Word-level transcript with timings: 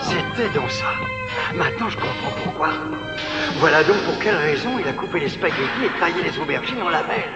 C'était 0.00 0.48
donc 0.54 0.70
ça. 0.70 0.86
Maintenant, 1.54 1.90
je 1.90 1.96
comprends 1.96 2.30
pourquoi. 2.42 2.70
Voilà 3.56 3.84
donc 3.84 3.98
pour 4.04 4.18
quelle 4.20 4.36
raison 4.36 4.78
il 4.78 4.88
a 4.88 4.92
coupé 4.92 5.20
les 5.20 5.28
spaghettis 5.28 5.84
et 5.84 6.00
taillé 6.00 6.22
les 6.22 6.38
aubergines 6.38 6.80
en 6.80 6.88
lamelles. 6.88 7.28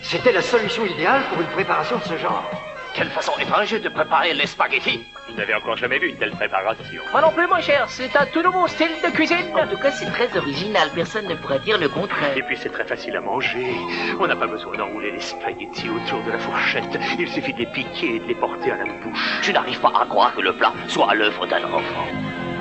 C'était 0.00 0.32
la 0.32 0.40
solution 0.40 0.86
idéale 0.86 1.24
pour 1.28 1.42
une 1.42 1.48
préparation 1.48 1.98
de 1.98 2.04
ce 2.04 2.16
genre. 2.16 2.50
Quelle 2.96 3.10
façon 3.10 3.32
étrange 3.38 3.78
de 3.78 3.90
préparer 3.90 4.32
les 4.32 4.46
spaghettis 4.46 5.04
Vous 5.28 5.34
n'avez 5.36 5.54
encore 5.54 5.76
jamais 5.76 5.98
vu 5.98 6.08
une 6.08 6.16
telle 6.16 6.30
préparation. 6.30 7.02
Moi 7.12 7.20
non 7.20 7.30
plus, 7.30 7.46
mon 7.46 7.60
cher, 7.60 7.90
c'est 7.90 8.16
un 8.16 8.24
tout 8.24 8.40
nouveau 8.40 8.66
style 8.68 8.88
de 9.04 9.10
cuisine. 9.10 9.54
En 9.54 9.66
tout 9.68 9.76
cas, 9.76 9.90
c'est 9.90 10.06
très 10.06 10.34
original. 10.34 10.88
Personne 10.94 11.28
ne 11.28 11.34
pourrait 11.34 11.58
dire 11.58 11.76
le 11.76 11.90
contraire. 11.90 12.34
Et 12.34 12.42
puis 12.42 12.56
c'est 12.56 12.70
très 12.70 12.86
facile 12.86 13.14
à 13.16 13.20
manger. 13.20 13.70
On 14.18 14.26
n'a 14.26 14.34
pas 14.34 14.46
besoin 14.46 14.78
d'enrouler 14.78 15.12
les 15.12 15.20
spaghettis 15.20 15.90
autour 15.90 16.22
de 16.22 16.30
la 16.30 16.38
fourchette. 16.38 16.98
Il 17.18 17.28
suffit 17.28 17.52
de 17.52 17.58
les 17.58 17.66
piquer 17.66 18.16
et 18.16 18.18
de 18.18 18.28
les 18.28 18.34
porter 18.34 18.70
à 18.70 18.78
la 18.78 18.84
bouche. 18.84 19.40
Je 19.42 19.52
n'arrive 19.52 19.78
pas 19.78 19.92
à 20.00 20.06
croire 20.06 20.34
que 20.34 20.40
le 20.40 20.54
plat 20.54 20.72
soit 20.88 21.10
à 21.10 21.14
l'œuvre 21.14 21.46
d'un 21.46 21.64
enfant. 21.64 22.06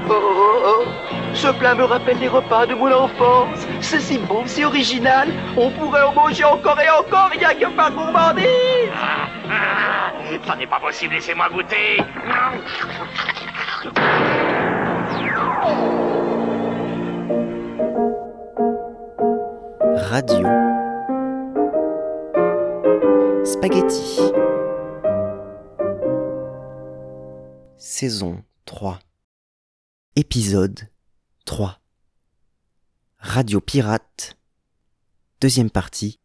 Oh, 0.08 0.14
oh, 0.14 0.62
oh, 0.66 0.86
ce 1.34 1.48
plat 1.48 1.74
me 1.74 1.84
rappelle 1.84 2.20
les 2.20 2.28
repas 2.28 2.66
de 2.68 2.76
mon 2.76 2.92
enfance. 2.92 3.66
C'est 3.82 4.00
si 4.00 4.18
bon, 4.20 4.44
c'est 4.46 4.66
original. 4.66 5.30
On 5.58 5.72
pourrait 5.72 6.04
en 6.04 6.14
manger 6.14 6.44
encore 6.44 6.80
et 6.80 6.90
encore, 6.90 7.30
rien 7.32 7.54
que 7.56 7.76
par 7.76 7.92
gourmandise. 7.92 8.46
Ah, 9.48 10.12
ah, 10.28 10.48
ça 10.48 10.56
n'est 10.56 10.66
pas 10.66 10.80
possible, 10.80 11.14
laissez-moi 11.14 11.48
goûter. 11.50 12.02
Radio 19.96 20.48
Spaghetti 23.44 24.32
Saison 27.78 28.42
3 28.66 29.00
Épisode 30.18 30.80
3 31.44 31.78
Radio 33.20 33.60
Pirate 33.60 34.38
Deuxième 35.42 35.70
partie 35.70 36.22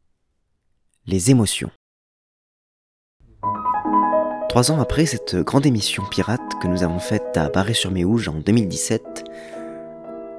Les 1.09 1.33
émotions 1.33 1.73
Trois 4.49 4.71
ans 4.71 4.79
après 4.79 5.07
cette 5.07 5.35
grande 5.35 5.67
émission 5.67 6.05
pirate 6.09 6.41
que 6.63 6.69
nous 6.69 6.85
avons 6.85 7.01
faite 7.01 7.37
à 7.37 7.49
Barré-sur-Méouge 7.49 8.29
en 8.29 8.35
2017, 8.35 9.25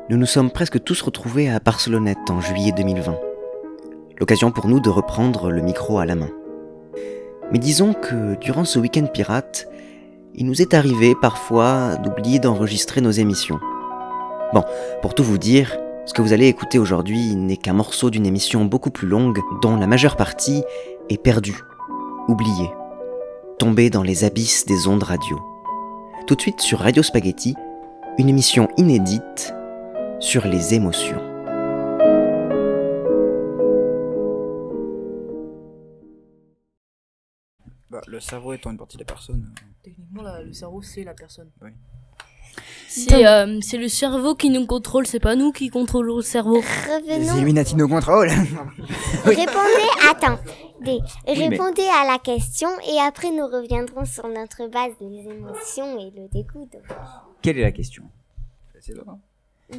nous 0.09 0.15
nous 0.15 0.25
sommes 0.25 0.49
presque 0.49 0.81
tous 0.81 1.01
retrouvés 1.01 1.49
à 1.49 1.59
Barcelonnette 1.59 2.29
en 2.29 2.39
juillet 2.39 2.71
2020. 2.71 3.19
L'occasion 4.17 4.53
pour 4.53 4.69
nous 4.69 4.79
de 4.79 4.89
reprendre 4.89 5.51
le 5.51 5.61
micro 5.61 5.99
à 5.99 6.05
la 6.05 6.15
main. 6.15 6.31
Mais 7.51 7.59
disons 7.59 7.93
que 7.93 8.35
durant 8.39 8.63
ce 8.63 8.79
week-end 8.79 9.07
pirate, 9.07 9.67
il 10.35 10.45
nous 10.45 10.61
est 10.61 10.73
arrivé 10.73 11.15
parfois 11.21 11.95
d'oublier 11.97 12.39
d'enregistrer 12.39 13.01
nos 13.01 13.11
émissions. 13.11 13.59
Bon, 14.53 14.63
pour 15.01 15.13
tout 15.13 15.23
vous 15.23 15.37
dire, 15.37 15.77
ce 16.05 16.13
que 16.13 16.21
vous 16.21 16.33
allez 16.33 16.47
écouter 16.47 16.79
aujourd'hui 16.79 17.35
n'est 17.35 17.57
qu'un 17.57 17.73
morceau 17.73 18.09
d'une 18.09 18.25
émission 18.25 18.65
beaucoup 18.65 18.91
plus 18.91 19.07
longue 19.07 19.39
dont 19.61 19.77
la 19.77 19.87
majeure 19.87 20.17
partie 20.17 20.63
est 21.09 21.21
perdue, 21.21 21.61
oubliée, 22.27 22.71
tombée 23.59 23.89
dans 23.89 24.03
les 24.03 24.23
abysses 24.23 24.65
des 24.65 24.87
ondes 24.87 25.03
radio. 25.03 25.39
Tout 26.27 26.35
de 26.35 26.41
suite 26.41 26.61
sur 26.61 26.79
Radio 26.79 27.03
Spaghetti, 27.03 27.55
une 28.17 28.29
émission 28.29 28.67
inédite 28.77 29.53
sur 30.19 30.47
les 30.47 30.73
émotions. 30.73 31.30
Le 38.07 38.19
cerveau 38.19 38.53
étant 38.53 38.71
une 38.71 38.77
partie 38.77 38.97
de 38.97 39.01
la 39.01 39.05
personne. 39.05 39.53
Techniquement, 39.83 40.21
la- 40.23 40.41
le 40.41 40.53
cerveau, 40.53 40.81
c'est 40.81 41.03
la 41.03 41.13
personne. 41.13 41.49
C'est 42.89 43.25
euh, 43.25 43.59
c'est 43.61 43.77
le 43.77 43.87
cerveau 43.87 44.35
qui 44.35 44.49
nous 44.49 44.65
contrôle, 44.65 45.07
c'est 45.07 45.21
pas 45.21 45.37
nous 45.37 45.53
qui 45.53 45.69
contrôlons 45.69 46.17
le 46.17 46.21
cerveau. 46.21 46.59
Les 46.61 47.15
Revenons. 47.15 47.35
Illuminati 47.37 47.75
nous 47.77 47.87
contrôlent 47.87 48.27
Répondez, 49.23 49.89
attends. 50.09 50.37
Des- 50.81 50.99
Répondez 51.25 51.87
à 52.01 52.05
la 52.05 52.17
question 52.19 52.67
et 52.91 52.99
après 52.99 53.31
nous 53.31 53.45
reviendrons 53.47 54.03
sur 54.03 54.27
notre 54.27 54.67
base, 54.67 54.91
les 54.99 55.29
émotions 55.29 55.97
et 55.99 56.11
le 56.11 56.27
dégoût. 56.27 56.67
donc. 56.73 56.81
Quelle 57.41 57.57
est 57.59 57.61
la 57.61 57.71
question? 57.71 58.03
C'est 58.81 58.95
là. 58.95 59.03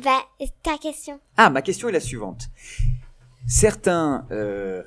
Bah, 0.02 0.22
ta 0.62 0.78
question. 0.78 1.20
Ah, 1.36 1.50
ma 1.50 1.60
question 1.60 1.90
est 1.90 1.92
la 1.92 2.00
suivante. 2.00 2.48
Certains 3.46 4.26
euh, 4.30 4.82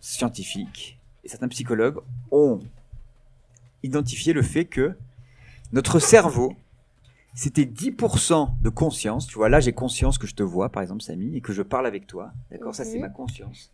scientifiques 0.00 0.98
et 1.24 1.28
certains 1.28 1.48
psychologues 1.48 1.98
ont 2.30 2.60
identifié 3.82 4.32
le 4.32 4.42
fait 4.42 4.64
que 4.64 4.96
notre 5.72 5.98
cerveau, 5.98 6.54
c'était 7.34 7.64
10% 7.64 8.50
de 8.60 8.68
conscience. 8.68 9.26
Tu 9.26 9.34
vois, 9.34 9.48
là, 9.48 9.60
j'ai 9.60 9.72
conscience 9.72 10.18
que 10.18 10.26
je 10.26 10.34
te 10.34 10.42
vois, 10.42 10.68
par 10.68 10.82
exemple, 10.82 11.02
Samy, 11.02 11.36
et 11.36 11.40
que 11.40 11.52
je 11.52 11.62
parle 11.62 11.86
avec 11.86 12.06
toi. 12.06 12.32
D'accord? 12.50 12.74
Ça, 12.74 12.84
c'est 12.84 12.96
Mhm. 12.96 13.02
ma 13.02 13.08
conscience. 13.08 13.72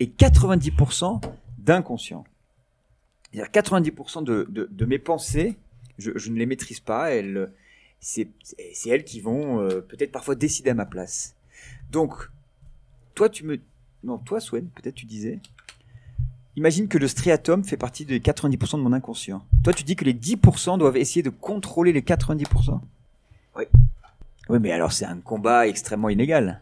Et 0.00 0.08
90% 0.08 1.20
d'inconscient. 1.58 2.24
C'est-à-dire 3.32 3.50
90% 3.52 4.22
de, 4.22 4.46
de, 4.50 4.68
de 4.70 4.84
mes 4.86 4.98
pensées, 4.98 5.56
je, 5.98 6.10
je 6.16 6.30
ne 6.30 6.36
les 6.38 6.46
maîtrise 6.46 6.80
pas. 6.80 7.10
Elles, 7.12 7.52
c'est 8.00 8.28
elles 8.86 9.04
qui 9.04 9.20
vont 9.20 9.60
euh, 9.60 9.80
peut-être 9.82 10.10
parfois 10.10 10.34
décider 10.34 10.70
à 10.70 10.74
ma 10.74 10.86
place. 10.86 11.36
Donc, 11.90 12.14
toi, 13.14 13.28
tu 13.28 13.44
me. 13.44 13.60
Non, 14.02 14.18
toi, 14.18 14.40
Swen, 14.40 14.66
peut-être 14.68 14.94
tu 14.94 15.04
disais? 15.06 15.38
Imagine 16.56 16.88
que 16.88 16.98
le 16.98 17.06
striatum 17.08 17.64
fait 17.64 17.76
partie 17.76 18.04
des 18.04 18.20
90% 18.20 18.72
de 18.78 18.82
mon 18.82 18.92
inconscient. 18.92 19.42
Toi, 19.62 19.72
tu 19.72 19.84
dis 19.84 19.96
que 19.96 20.04
les 20.04 20.14
10% 20.14 20.78
doivent 20.78 20.96
essayer 20.96 21.22
de 21.22 21.30
contrôler 21.30 21.92
les 21.92 22.02
90% 22.02 22.80
Oui. 23.56 23.64
Oui, 24.48 24.58
mais 24.60 24.72
alors 24.72 24.92
c'est 24.92 25.04
un 25.04 25.18
combat 25.18 25.68
extrêmement 25.68 26.08
inégal. 26.08 26.60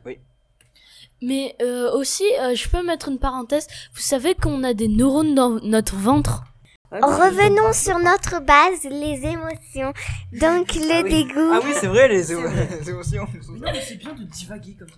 Mais 1.23 1.57
euh, 1.63 1.91
aussi, 1.97 2.25
euh, 2.41 2.55
je 2.55 2.69
peux 2.69 2.85
mettre 2.85 3.09
une 3.09 3.19
parenthèse. 3.19 3.67
Vous 3.95 4.01
savez 4.03 4.35
qu'on 4.35 4.63
a 4.63 4.75
des 4.75 4.89
neurones 4.89 5.35
dans 5.35 5.59
notre 5.63 5.97
ventre? 5.97 6.45
Revenons 6.93 7.73
sur 7.73 7.99
notre 7.99 8.41
base, 8.41 8.85
les 8.85 9.27
émotions. 9.27 9.93
Donc, 10.33 10.75
le 10.75 11.09
dégoût. 11.09 11.51
Ah 11.53 11.61
oui, 11.65 11.73
c'est 11.79 11.87
vrai, 11.87 12.09
les, 12.09 12.33
émo- 12.33 12.49
les 12.81 12.91
émotions. 12.91 13.27
Non, 13.51 13.69
mais 13.73 13.83
c'est 13.83 13.97
bien 13.97 14.15
de 14.15 14.23
divaguer 14.25 14.75
comme 14.79 14.89
ça. 14.89 14.97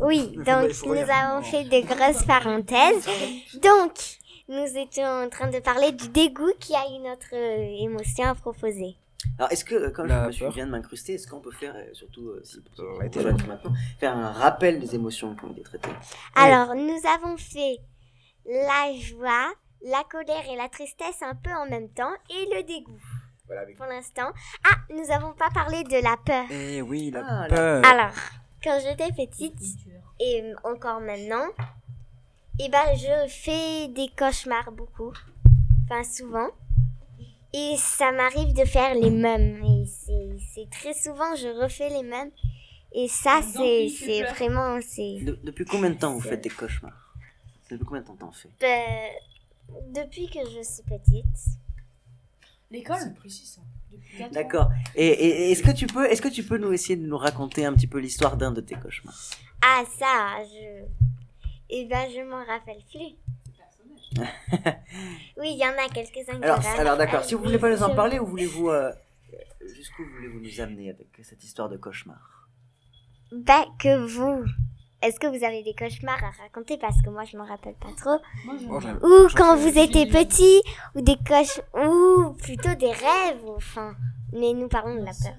Oui, 0.00 0.36
donc 0.46 0.70
nous 0.86 1.10
avons 1.10 1.42
fait 1.42 1.64
de 1.64 1.80
grosses 1.86 2.24
parenthèses. 2.24 3.06
Donc, 3.60 3.92
nous 4.48 4.76
étions 4.78 5.04
en 5.04 5.28
train 5.28 5.48
de 5.50 5.58
parler 5.58 5.92
du 5.92 6.08
dégoût 6.08 6.52
qui 6.58 6.74
a 6.74 6.84
une 6.86 7.06
autre 7.08 7.26
euh, 7.32 7.82
émotion 7.84 8.24
à 8.26 8.34
proposer. 8.34 8.96
Alors, 9.38 9.52
est-ce 9.52 9.64
que, 9.64 9.74
euh, 9.74 9.90
comme 9.90 10.06
La 10.06 10.22
je 10.22 10.26
me 10.28 10.32
suis 10.32 10.44
peur. 10.44 10.52
viens 10.52 10.66
de 10.66 10.70
m'incruster, 10.70 11.14
est-ce 11.14 11.26
qu'on 11.28 11.40
peut 11.40 11.50
faire, 11.52 11.74
euh, 11.76 11.92
surtout 11.92 12.28
euh, 12.28 12.40
si 12.44 12.60
t'es 12.62 13.20
jeunes 13.22 13.38
jeune. 13.38 13.46
maintenant, 13.48 13.72
faire 13.98 14.16
un 14.16 14.32
rappel 14.32 14.80
des 14.80 14.94
émotions 14.94 15.34
qui 15.34 15.44
ont 15.44 15.52
été 15.52 15.62
traitées? 15.62 15.88
Alors, 16.34 16.74
nous 16.74 16.98
avons 17.16 17.36
fait 17.36 17.78
la 18.46 18.92
joie, 18.98 19.52
la 19.84 20.02
colère 20.04 20.44
et 20.50 20.56
la 20.56 20.68
tristesse 20.68 21.22
un 21.22 21.34
peu 21.34 21.50
en 21.50 21.68
même 21.68 21.88
temps 21.90 22.12
et 22.30 22.54
le 22.56 22.62
dégoût 22.62 23.00
Voilà, 23.46 23.62
avec- 23.62 23.76
pour 23.76 23.86
l'instant. 23.86 24.30
Ah, 24.64 24.76
nous 24.90 25.04
n'avons 25.06 25.32
pas 25.32 25.50
parlé 25.52 25.82
de 25.84 26.02
la 26.02 26.16
peur. 26.24 26.44
Eh 26.50 26.80
oui, 26.82 27.10
la 27.10 27.24
Ah, 27.26 27.48
la 27.48 27.54
peur. 27.56 27.84
Alors, 27.86 28.14
quand 28.62 28.78
j'étais 28.82 29.12
petite 29.12 29.58
et 30.20 30.52
encore 30.64 31.00
maintenant, 31.00 31.46
eh 32.58 32.68
ben, 32.68 32.94
je 32.96 33.28
fais 33.28 33.88
des 33.88 34.08
cauchemars 34.16 34.70
beaucoup, 34.72 35.12
enfin 35.84 36.04
souvent. 36.04 36.48
Et 37.52 37.74
ça 37.78 38.12
m'arrive 38.12 38.52
de 38.54 38.64
faire 38.64 38.94
les 38.94 39.10
mêmes. 39.10 39.64
Et 39.64 39.84
c'est- 39.86 40.70
très 40.70 40.94
souvent, 40.94 41.34
je 41.34 41.48
refais 41.62 41.88
les 41.88 42.02
mêmes. 42.04 42.30
Et 42.92 43.08
ça, 43.08 43.40
c'est 43.42 43.88
c'est 43.88 44.22
vraiment... 44.24 44.78
c'est 44.82 45.20
De- 45.22 45.38
Depuis 45.42 45.64
combien 45.64 45.90
de 45.90 45.94
temps 45.98 46.12
vous 46.12 46.20
faites 46.20 46.42
des 46.42 46.48
cauchemars? 46.50 47.14
Depuis 47.70 47.84
combien 47.84 48.02
de 48.02 48.06
temps 48.06 48.16
t'en 48.16 48.32
fais? 48.32 48.48
Ben, 48.60 49.10
depuis 49.92 50.28
que 50.28 50.40
je 50.48 50.62
suis 50.62 50.82
petite. 50.82 51.24
L'école 52.70 52.98
C'est 53.00 53.14
précis 53.14 53.46
ça. 53.46 53.60
D'accord. 54.32 54.70
Et, 54.94 55.50
est-ce 55.50 55.62
que 55.62 55.72
tu 55.72 55.86
peux, 55.86 56.06
est-ce 56.06 56.22
que 56.22 56.28
tu 56.28 56.42
peux 56.42 56.58
nous 56.58 56.72
essayer 56.72 56.96
de 56.96 57.06
nous 57.06 57.18
raconter 57.18 57.64
un 57.64 57.72
petit 57.72 57.86
peu 57.86 57.98
l'histoire 57.98 58.36
d'un 58.36 58.52
de 58.52 58.60
tes 58.60 58.74
cauchemars? 58.74 59.18
Ah, 59.62 59.82
ça, 59.98 60.42
je... 60.44 60.84
Eh 61.70 61.84
ben, 61.86 62.08
je 62.10 62.20
m'en 62.28 62.44
rappelle 62.44 62.82
plus. 62.90 63.16
oui, 65.36 65.52
il 65.52 65.58
y 65.58 65.64
en 65.64 65.72
a 65.72 65.88
quelques-uns 65.92 66.38
qui 66.38 66.44
Alors, 66.44 66.66
alors 66.78 66.96
d'accord. 66.96 67.24
Si 67.24 67.34
vous 67.34 67.42
voulez 67.42 67.58
pas 67.58 67.70
nous 67.70 67.82
en 67.82 67.94
parler, 67.94 68.18
ou 68.18 68.26
voulez-vous 68.26 68.70
euh, 68.70 68.92
jusqu'où 69.76 70.02
voulez-vous 70.04 70.40
nous 70.40 70.60
amener 70.60 70.90
avec 70.90 71.08
cette 71.22 71.44
histoire 71.44 71.68
de 71.68 71.76
cauchemar? 71.76 72.48
Bah, 73.32 73.66
que 73.78 74.04
vous. 74.06 74.44
Est-ce 75.02 75.18
que 75.18 75.26
vous 75.26 75.42
avez 75.44 75.62
des 75.62 75.74
cauchemars 75.74 76.22
à 76.22 76.30
raconter 76.42 76.76
Parce 76.78 77.00
que 77.02 77.08
moi, 77.10 77.24
je 77.24 77.36
m'en 77.36 77.46
rappelle 77.46 77.74
pas 77.74 77.88
trop. 77.96 78.18
Oh, 78.68 79.06
Ou 79.06 79.28
quand 79.34 79.56
vous 79.56 79.78
étiez 79.78 80.06
petit, 80.06 80.60
ou 80.94 81.00
des 81.00 81.16
coches, 81.26 81.60
ou 81.74 82.32
plutôt 82.34 82.74
des 82.74 82.92
rêves, 82.92 83.40
enfin. 83.56 83.94
Mais 84.32 84.52
nous 84.52 84.68
parlons 84.68 84.94
de 85.00 85.04
la 85.04 85.12
peur. 85.12 85.34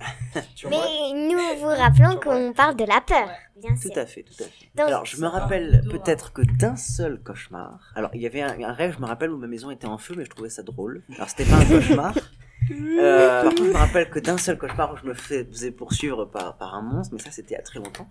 Mais 0.70 1.12
nous 1.14 1.38
vous 1.60 1.66
rappelons 1.66 2.18
qu'on 2.20 2.52
parle 2.54 2.76
de 2.76 2.84
la 2.84 3.00
peur, 3.02 3.28
bien 3.56 3.76
sûr. 3.76 3.90
Tout 3.92 3.98
à 3.98 4.06
fait, 4.06 4.22
tout 4.22 4.42
à 4.42 4.46
fait. 4.46 4.70
Donc- 4.74 4.88
Alors, 4.88 5.04
je 5.04 5.20
me 5.20 5.26
rappelle 5.26 5.82
peut-être 5.90 6.32
que 6.32 6.42
d'un 6.42 6.76
seul 6.76 7.20
cauchemar. 7.22 7.92
Alors, 7.94 8.10
il 8.14 8.22
y 8.22 8.26
avait 8.26 8.40
un, 8.40 8.62
un 8.62 8.72
rêve, 8.72 8.94
je 8.96 9.00
me 9.02 9.06
rappelle, 9.06 9.30
où 9.30 9.36
ma 9.36 9.46
maison 9.46 9.70
était 9.70 9.86
en 9.86 9.98
feu, 9.98 10.14
mais 10.16 10.24
je 10.24 10.30
trouvais 10.30 10.48
ça 10.48 10.62
drôle. 10.62 11.02
Alors, 11.16 11.28
c'était 11.28 11.44
pas 11.44 11.56
un 11.56 11.64
cauchemar. 11.66 12.14
Euh, 12.70 13.42
par 13.42 13.50
contre, 13.50 13.64
je 13.64 13.70
me 13.70 13.76
rappelle 13.76 14.10
que 14.10 14.18
d'un 14.18 14.38
seul 14.38 14.56
cauchemar 14.58 14.92
où 14.92 14.96
je 14.96 15.06
me 15.08 15.14
fais- 15.14 15.44
faisais 15.44 15.70
poursuivre 15.70 16.24
par, 16.26 16.56
par 16.56 16.74
un 16.74 16.82
monstre, 16.82 17.14
mais 17.14 17.22
ça, 17.22 17.30
c'était 17.30 17.56
a 17.56 17.62
très 17.62 17.78
longtemps. 17.78 18.08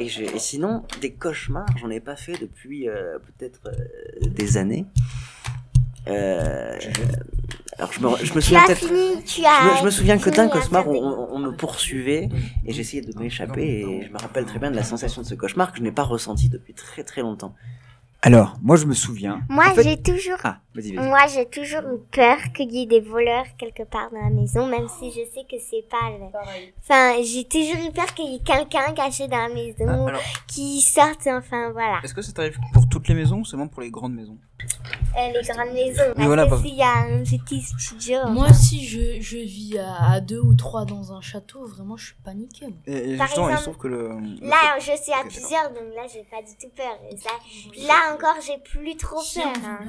Et, 0.00 0.08
sinon, 0.38 0.84
des 1.00 1.12
cauchemars, 1.12 1.66
j'en 1.80 1.90
ai 1.90 2.00
pas 2.00 2.16
fait 2.16 2.32
depuis 2.40 2.88
euh, 2.88 3.18
peut-être 3.18 3.60
euh, 3.66 4.26
des 4.28 4.56
années. 4.56 4.86
Euh, 6.08 6.76
alors, 7.78 7.92
je 7.92 8.00
me, 8.00 8.08
je 8.16 8.22
me 8.34 8.40
Tu 8.40 8.42
souviens 8.42 8.60
as 8.62 8.66
peut-être. 8.66 8.86
fini, 8.86 9.22
tu 9.24 9.40
Je 9.42 9.78
je 9.80 9.84
me 9.84 9.90
souviens 9.90 10.18
que 10.18 10.30
d'un 10.30 10.46
à 10.46 10.48
cauchemar, 10.48 10.88
on- 10.88 11.28
on 11.32 11.38
me 11.38 11.52
poursuivait 11.52 12.28
et 12.66 12.72
j'essayais 12.72 13.02
de 13.02 13.16
m'échapper 13.18 13.62
et 13.80 14.02
je 14.06 14.12
me 14.12 14.18
rappelle 14.18 14.44
très 14.44 14.58
bien 14.58 14.70
de 14.70 14.76
la 14.76 14.82
sensation 14.84 15.22
de 15.22 15.26
ce 15.26 15.34
cauchemar 15.34 15.70
que 15.72 15.78
je 15.78 15.82
n'ai 15.82 15.92
pas 15.92 16.02
ressenti 16.02 16.48
depuis 16.48 16.74
très 16.74 17.04
très 17.04 17.20
longtemps. 17.22 17.54
Alors, 18.24 18.56
moi 18.62 18.76
je 18.76 18.86
me 18.86 18.94
souviens. 18.94 19.40
Moi, 19.48 19.64
en 19.68 19.74
fait- 19.74 19.82
j'ai 19.82 20.00
toujours. 20.00 20.38
Ah, 20.44 20.60
vas-y, 20.76 20.94
vas-y. 20.94 21.08
Moi, 21.08 21.18
j'ai 21.34 21.44
toujours 21.46 21.80
eu 21.92 21.98
peur 22.12 22.36
qu'il 22.54 22.70
y 22.72 22.82
ait 22.82 22.86
des 22.86 23.00
voleurs 23.00 23.46
quelque 23.58 23.82
part 23.82 24.10
dans 24.12 24.20
la 24.20 24.30
maison, 24.30 24.66
même 24.68 24.86
si 24.88 25.10
je 25.10 25.24
sais 25.34 25.44
que 25.50 25.56
c'est 25.58 25.84
pas 25.90 26.08
le... 26.16 26.26
Enfin, 26.80 27.20
j'ai 27.24 27.44
toujours 27.48 27.84
eu 27.84 27.90
peur 27.92 28.06
qu'il 28.14 28.30
y 28.32 28.36
ait 28.36 28.38
quelqu'un 28.44 28.92
caché 28.94 29.26
dans 29.26 29.48
la 29.48 29.52
maison, 29.52 29.86
Ah, 29.88 30.08
alors- 30.10 30.22
qui 30.46 30.80
sorte, 30.80 31.26
enfin, 31.26 31.70
voilà. 31.72 31.98
Est-ce 32.04 32.14
que 32.14 32.22
ça 32.22 32.30
t'arrive 32.32 32.58
pour 32.72 32.88
toutes 32.88 33.08
les 33.08 33.14
maisons 33.14 33.40
ou 33.40 33.44
seulement 33.44 33.66
pour 33.66 33.82
les 33.82 33.90
grandes 33.90 34.14
maisons? 34.14 34.38
Les 35.16 35.42
grandes 35.42 35.72
maisons, 35.74 36.02
parce 36.14 36.26
voilà, 36.26 36.44
que 36.46 36.50
bah- 36.50 36.58
s'il 36.62 36.74
y 36.74 36.82
a 36.82 36.92
un 37.02 37.22
petit 37.22 37.60
studio... 37.62 38.28
Moi, 38.30 38.52
si 38.52 38.86
je, 38.86 39.20
je 39.20 39.36
vis 39.38 39.78
à, 39.78 40.12
à 40.12 40.20
deux 40.20 40.40
ou 40.40 40.54
trois 40.54 40.84
dans 40.84 41.12
un 41.12 41.20
château, 41.20 41.66
vraiment, 41.66 41.96
je 41.96 42.06
suis 42.06 42.14
paniqué. 42.24 42.66
moi. 42.66 42.76
Et, 42.86 43.12
et 43.12 43.16
Par 43.16 43.26
justement, 43.26 43.48
il 43.50 43.52
se 43.56 43.60
exemple, 43.60 43.76
trouve 43.78 43.82
que 43.82 43.88
le. 43.88 44.08
le 44.40 44.48
Là, 44.48 44.56
fait- 44.78 44.92
je 44.96 45.02
suis 45.02 45.12
à 45.12 45.22
plusieurs, 45.24 45.68
donc 45.70 45.94
là, 45.94 46.02
j'ai 46.12 46.24
pas 46.24 46.42
du 46.42 46.56
tout 46.60 46.70
peur. 46.76 46.98
Et 47.10 47.16
ça, 47.16 47.30
là 47.86 48.14
encore, 48.14 48.36
j'ai 48.46 48.58
plus 48.58 48.96
trop 48.96 49.20
peur. 49.34 49.52
hein. 49.64 49.84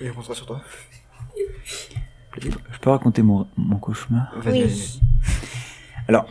Et 0.00 0.10
on 0.10 0.22
sur 0.22 0.46
toi. 0.46 0.60
Je 2.40 2.78
peux 2.80 2.90
raconter 2.90 3.22
mon, 3.22 3.46
mon 3.56 3.78
cauchemar? 3.78 4.32
Vas-y, 4.36 4.62
Oui. 4.62 4.68
vas-y. 4.68 5.00
Alors, 6.06 6.26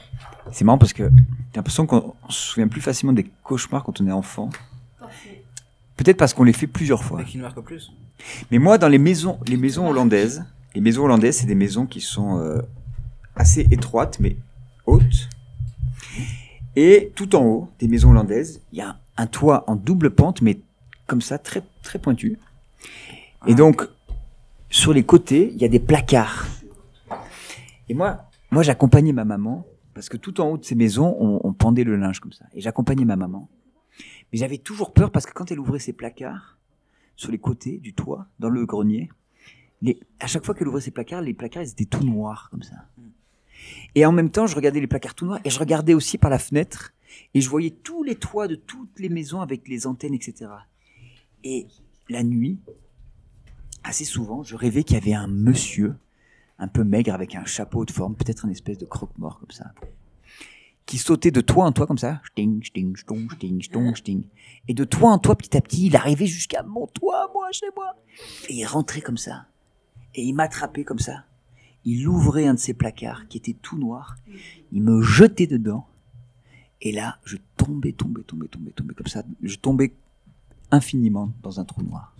c'est 0.51 0.63
marrant 0.63 0.77
parce 0.77 0.93
que 0.93 1.03
j'ai 1.09 1.55
l'impression 1.55 1.85
qu'on 1.85 2.15
on 2.23 2.29
se 2.29 2.41
souvient 2.53 2.67
plus 2.67 2.81
facilement 2.81 3.13
des 3.13 3.25
cauchemars 3.43 3.83
quand 3.83 3.99
on 4.01 4.07
est 4.07 4.11
enfant. 4.11 4.49
Peut-être 5.97 6.17
parce 6.17 6.33
qu'on 6.33 6.43
les 6.43 6.53
fait 6.53 6.67
plusieurs 6.67 7.03
fois. 7.03 7.19
Mais 7.19 7.25
qui 7.25 7.37
ne 7.37 7.41
marque 7.41 7.59
plus. 7.61 7.91
Mais 8.51 8.59
moi, 8.59 8.77
dans 8.77 8.87
les 8.87 8.99
maisons, 8.99 9.39
les 9.47 9.57
maisons 9.57 9.89
hollandaises, 9.89 10.45
les 10.75 10.81
maisons 10.81 11.05
hollandaises, 11.05 11.37
c'est 11.37 11.47
des 11.47 11.55
maisons 11.55 11.87
qui 11.87 12.01
sont 12.01 12.39
euh, 12.39 12.61
assez 13.35 13.67
étroites, 13.71 14.19
mais 14.19 14.37
hautes. 14.85 15.29
Et 16.75 17.11
tout 17.15 17.35
en 17.35 17.43
haut 17.43 17.69
des 17.79 17.87
maisons 17.87 18.11
hollandaises, 18.11 18.61
il 18.71 18.77
y 18.77 18.81
a 18.81 18.99
un 19.17 19.25
toit 19.25 19.63
en 19.67 19.75
double 19.75 20.11
pente, 20.11 20.43
mais 20.43 20.59
comme 21.07 21.21
ça, 21.21 21.39
très 21.39 21.63
très 21.81 21.97
pointu. 21.97 22.37
Et 23.47 23.55
donc, 23.55 23.87
sur 24.69 24.93
les 24.93 25.03
côtés, 25.03 25.51
il 25.55 25.61
y 25.61 25.65
a 25.65 25.69
des 25.69 25.79
placards. 25.79 26.45
Et 27.89 27.95
moi, 27.95 28.25
moi, 28.51 28.61
j'accompagnais 28.61 29.13
ma 29.13 29.25
maman 29.25 29.65
parce 29.95 30.09
que 30.09 30.17
tout 30.17 30.39
en 30.41 30.49
haut 30.49 30.57
de 30.57 30.65
ces 30.65 30.75
maisons, 30.75 31.17
on, 31.19 31.39
on 31.43 31.53
pendait 31.53 31.83
le 31.83 31.95
linge 31.95 32.19
comme 32.19 32.33
ça. 32.33 32.45
Et 32.53 32.61
j'accompagnais 32.61 33.05
ma 33.05 33.15
maman. 33.15 33.49
Mais 34.31 34.39
j'avais 34.39 34.57
toujours 34.57 34.93
peur 34.93 35.11
parce 35.11 35.25
que 35.25 35.33
quand 35.33 35.51
elle 35.51 35.59
ouvrait 35.59 35.79
ses 35.79 35.93
placards, 35.93 36.57
sur 37.15 37.31
les 37.31 37.39
côtés 37.39 37.77
du 37.79 37.93
toit, 37.93 38.27
dans 38.39 38.49
le 38.49 38.65
grenier, 38.65 39.09
à 40.19 40.27
chaque 40.27 40.45
fois 40.45 40.55
qu'elle 40.55 40.67
ouvrait 40.67 40.81
ses 40.81 40.91
placards, 40.91 41.21
les 41.21 41.33
placards, 41.33 41.63
étaient 41.63 41.85
tout 41.85 42.03
noirs, 42.03 42.49
comme 42.51 42.63
ça. 42.63 42.75
Et 43.95 44.05
en 44.05 44.11
même 44.11 44.29
temps, 44.29 44.47
je 44.47 44.55
regardais 44.55 44.79
les 44.79 44.87
placards 44.87 45.15
tout 45.15 45.25
noirs 45.25 45.39
et 45.43 45.49
je 45.49 45.59
regardais 45.59 45.93
aussi 45.93 46.17
par 46.17 46.29
la 46.29 46.39
fenêtre 46.39 46.93
et 47.33 47.41
je 47.41 47.49
voyais 47.49 47.71
tous 47.71 48.03
les 48.03 48.15
toits 48.15 48.47
de 48.47 48.55
toutes 48.55 48.99
les 48.99 49.09
maisons 49.09 49.41
avec 49.41 49.67
les 49.67 49.87
antennes, 49.87 50.13
etc. 50.13 50.51
Et 51.43 51.67
la 52.09 52.23
nuit, 52.23 52.59
assez 53.83 54.05
souvent, 54.05 54.43
je 54.43 54.55
rêvais 54.55 54.83
qu'il 54.83 54.95
y 54.95 54.99
avait 54.99 55.13
un 55.13 55.27
monsieur, 55.27 55.95
un 56.59 56.67
peu 56.67 56.83
maigre, 56.83 57.13
avec 57.13 57.35
un 57.35 57.45
chapeau 57.45 57.85
de 57.85 57.91
forme, 57.91 58.15
peut-être 58.15 58.45
une 58.45 58.51
espèce 58.51 58.77
de 58.77 58.85
croque-mort 58.85 59.39
comme 59.39 59.51
ça, 59.51 59.73
qui 60.87 60.97
sautait 60.97 61.29
de 61.31 61.41
toit 61.41 61.65
en 61.65 61.71
toit 61.71 61.85
comme 61.85 61.97
ça, 61.99 62.21
sting, 62.31 62.63
sting, 62.63 62.95
sting, 62.97 63.29
sting, 63.31 63.61
sting, 63.61 63.95
sting. 63.95 64.23
Et 64.67 64.73
de 64.73 64.83
toit 64.85 65.11
en 65.11 65.19
toit, 65.19 65.35
petit 65.35 65.55
à 65.55 65.61
petit, 65.61 65.85
il 65.87 65.95
arrivait 65.95 66.25
jusqu'à 66.25 66.63
mon 66.63 66.87
toit, 66.87 67.29
moi, 67.33 67.49
chez 67.51 67.67
moi. 67.75 67.93
Et 68.49 68.55
il 68.55 68.65
rentrait 68.65 69.01
comme 69.01 69.17
ça. 69.17 69.45
Et 70.15 70.23
il 70.23 70.33
m'attrapait 70.33 70.83
comme 70.85 70.97
ça. 70.99 71.25
Il 71.85 72.07
ouvrait 72.07 72.47
un 72.47 72.53
de 72.55 72.59
ses 72.59 72.73
placards 72.73 73.27
qui 73.27 73.37
était 73.37 73.53
tout 73.61 73.77
noir. 73.77 74.15
Il 74.71 74.81
me 74.81 75.01
jetait 75.01 75.45
dedans. 75.47 75.85
Et 76.81 76.91
là, 76.91 77.17
je 77.25 77.37
tombais, 77.57 77.91
tombais, 77.91 78.23
tombais, 78.23 78.47
tombais, 78.47 78.71
tombais 78.71 78.93
comme 78.93 79.07
ça. 79.07 79.23
Je 79.43 79.55
tombais 79.57 79.93
infiniment 80.71 81.31
dans 81.43 81.59
un 81.59 81.65
trou 81.65 81.81
noir. 81.83 82.13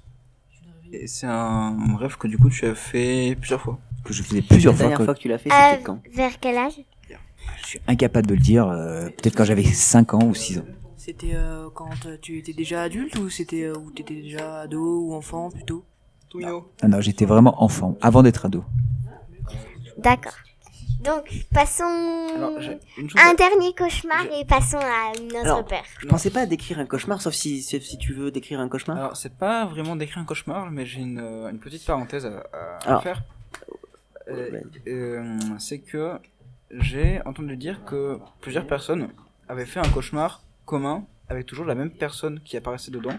Et 0.91 1.07
c'est 1.07 1.27
un 1.27 1.95
rêve 1.97 2.17
que 2.17 2.27
du 2.27 2.37
coup 2.37 2.49
tu 2.49 2.65
as 2.65 2.73
fait 2.75 3.35
plusieurs 3.37 3.61
fois. 3.61 3.77
Que 4.05 4.13
je 4.13 4.23
faisais 4.23 4.41
plusieurs 4.41 4.73
La 4.73 4.77
fois. 4.77 4.81
dernière 4.83 4.97
que- 4.99 5.03
fois 5.05 5.15
que 5.15 5.19
tu 5.19 5.27
l'as 5.27 5.37
fait, 5.37 5.51
Euh, 5.51 5.71
c'était 5.71 5.83
quand? 5.83 5.99
vers 6.13 6.39
quel 6.39 6.57
âge? 6.57 6.79
Je 7.61 7.65
suis 7.67 7.81
incapable 7.87 8.27
de 8.27 8.33
le 8.35 8.39
dire. 8.39 8.67
euh, 8.67 9.05
Peut-être 9.09 9.35
quand 9.35 9.45
j'avais 9.45 9.63
5 9.63 10.13
ans 10.13 10.23
ou 10.25 10.33
6 10.35 10.59
ans. 10.59 10.65
C'était 10.97 11.31
euh, 11.35 11.69
quand 11.73 12.05
euh, 12.05 12.17
tu 12.21 12.37
étais 12.37 12.53
déjà 12.53 12.81
adulte 12.83 13.17
ou 13.17 13.29
c'était 13.29 13.63
euh, 13.63 13.77
où 13.77 13.91
t'étais 13.91 14.15
déjà 14.15 14.61
ado 14.61 15.01
ou 15.05 15.13
enfant 15.15 15.49
plutôt? 15.49 15.85
Mignon. 16.35 16.65
Ah 16.81 16.87
non, 16.89 16.99
j'étais 17.01 17.25
vraiment 17.25 17.63
enfant, 17.63 17.97
avant 18.01 18.21
d'être 18.21 18.45
ado. 18.45 18.63
D'accord. 19.97 20.33
Donc, 20.99 21.31
passons 21.53 21.83
Alors, 22.35 22.57
à 23.17 23.29
un 23.29 23.33
dernier 23.35 23.73
cauchemar 23.75 24.25
et 24.37 24.43
passons 24.45 24.77
à 24.77 25.13
une 25.17 25.27
autre 25.31 25.45
Alors, 25.45 25.65
peur. 25.65 25.83
Je 25.99 26.07
pensais 26.07 26.29
pas 26.29 26.41
à 26.41 26.45
décrire 26.45 26.79
un 26.79 26.85
cauchemar, 26.85 27.21
sauf 27.21 27.33
si, 27.33 27.61
sauf 27.63 27.81
si 27.81 27.97
tu 27.97 28.13
veux 28.13 28.29
décrire 28.31 28.59
un 28.59 28.67
cauchemar. 28.67 28.97
Alors, 28.97 29.15
c'est 29.17 29.33
pas 29.33 29.65
vraiment 29.65 29.95
décrire 29.95 30.17
un 30.19 30.25
cauchemar, 30.25 30.69
mais 30.71 30.85
j'ai 30.85 31.01
une, 31.01 31.19
une 31.19 31.59
petite 31.59 31.85
parenthèse 31.85 32.25
à, 32.25 32.29
à- 32.51 32.77
à 32.83 32.87
Alors. 32.89 33.03
faire. 33.03 33.23
Euh, 34.29 34.59
euh, 34.87 35.39
c'est 35.59 35.79
que 35.79 36.13
j'ai 36.71 37.21
entendu 37.25 37.55
dire 37.57 37.83
que 37.85 38.19
plusieurs 38.41 38.67
personnes 38.67 39.07
avaient 39.47 39.65
fait 39.65 39.79
un 39.79 39.89
cauchemar 39.89 40.43
commun 40.65 41.03
avec 41.29 41.45
toujours 41.45 41.65
la 41.65 41.75
même 41.75 41.89
personne 41.91 42.39
qui 42.43 42.57
apparaissait 42.57 42.91
dedans, 42.91 43.17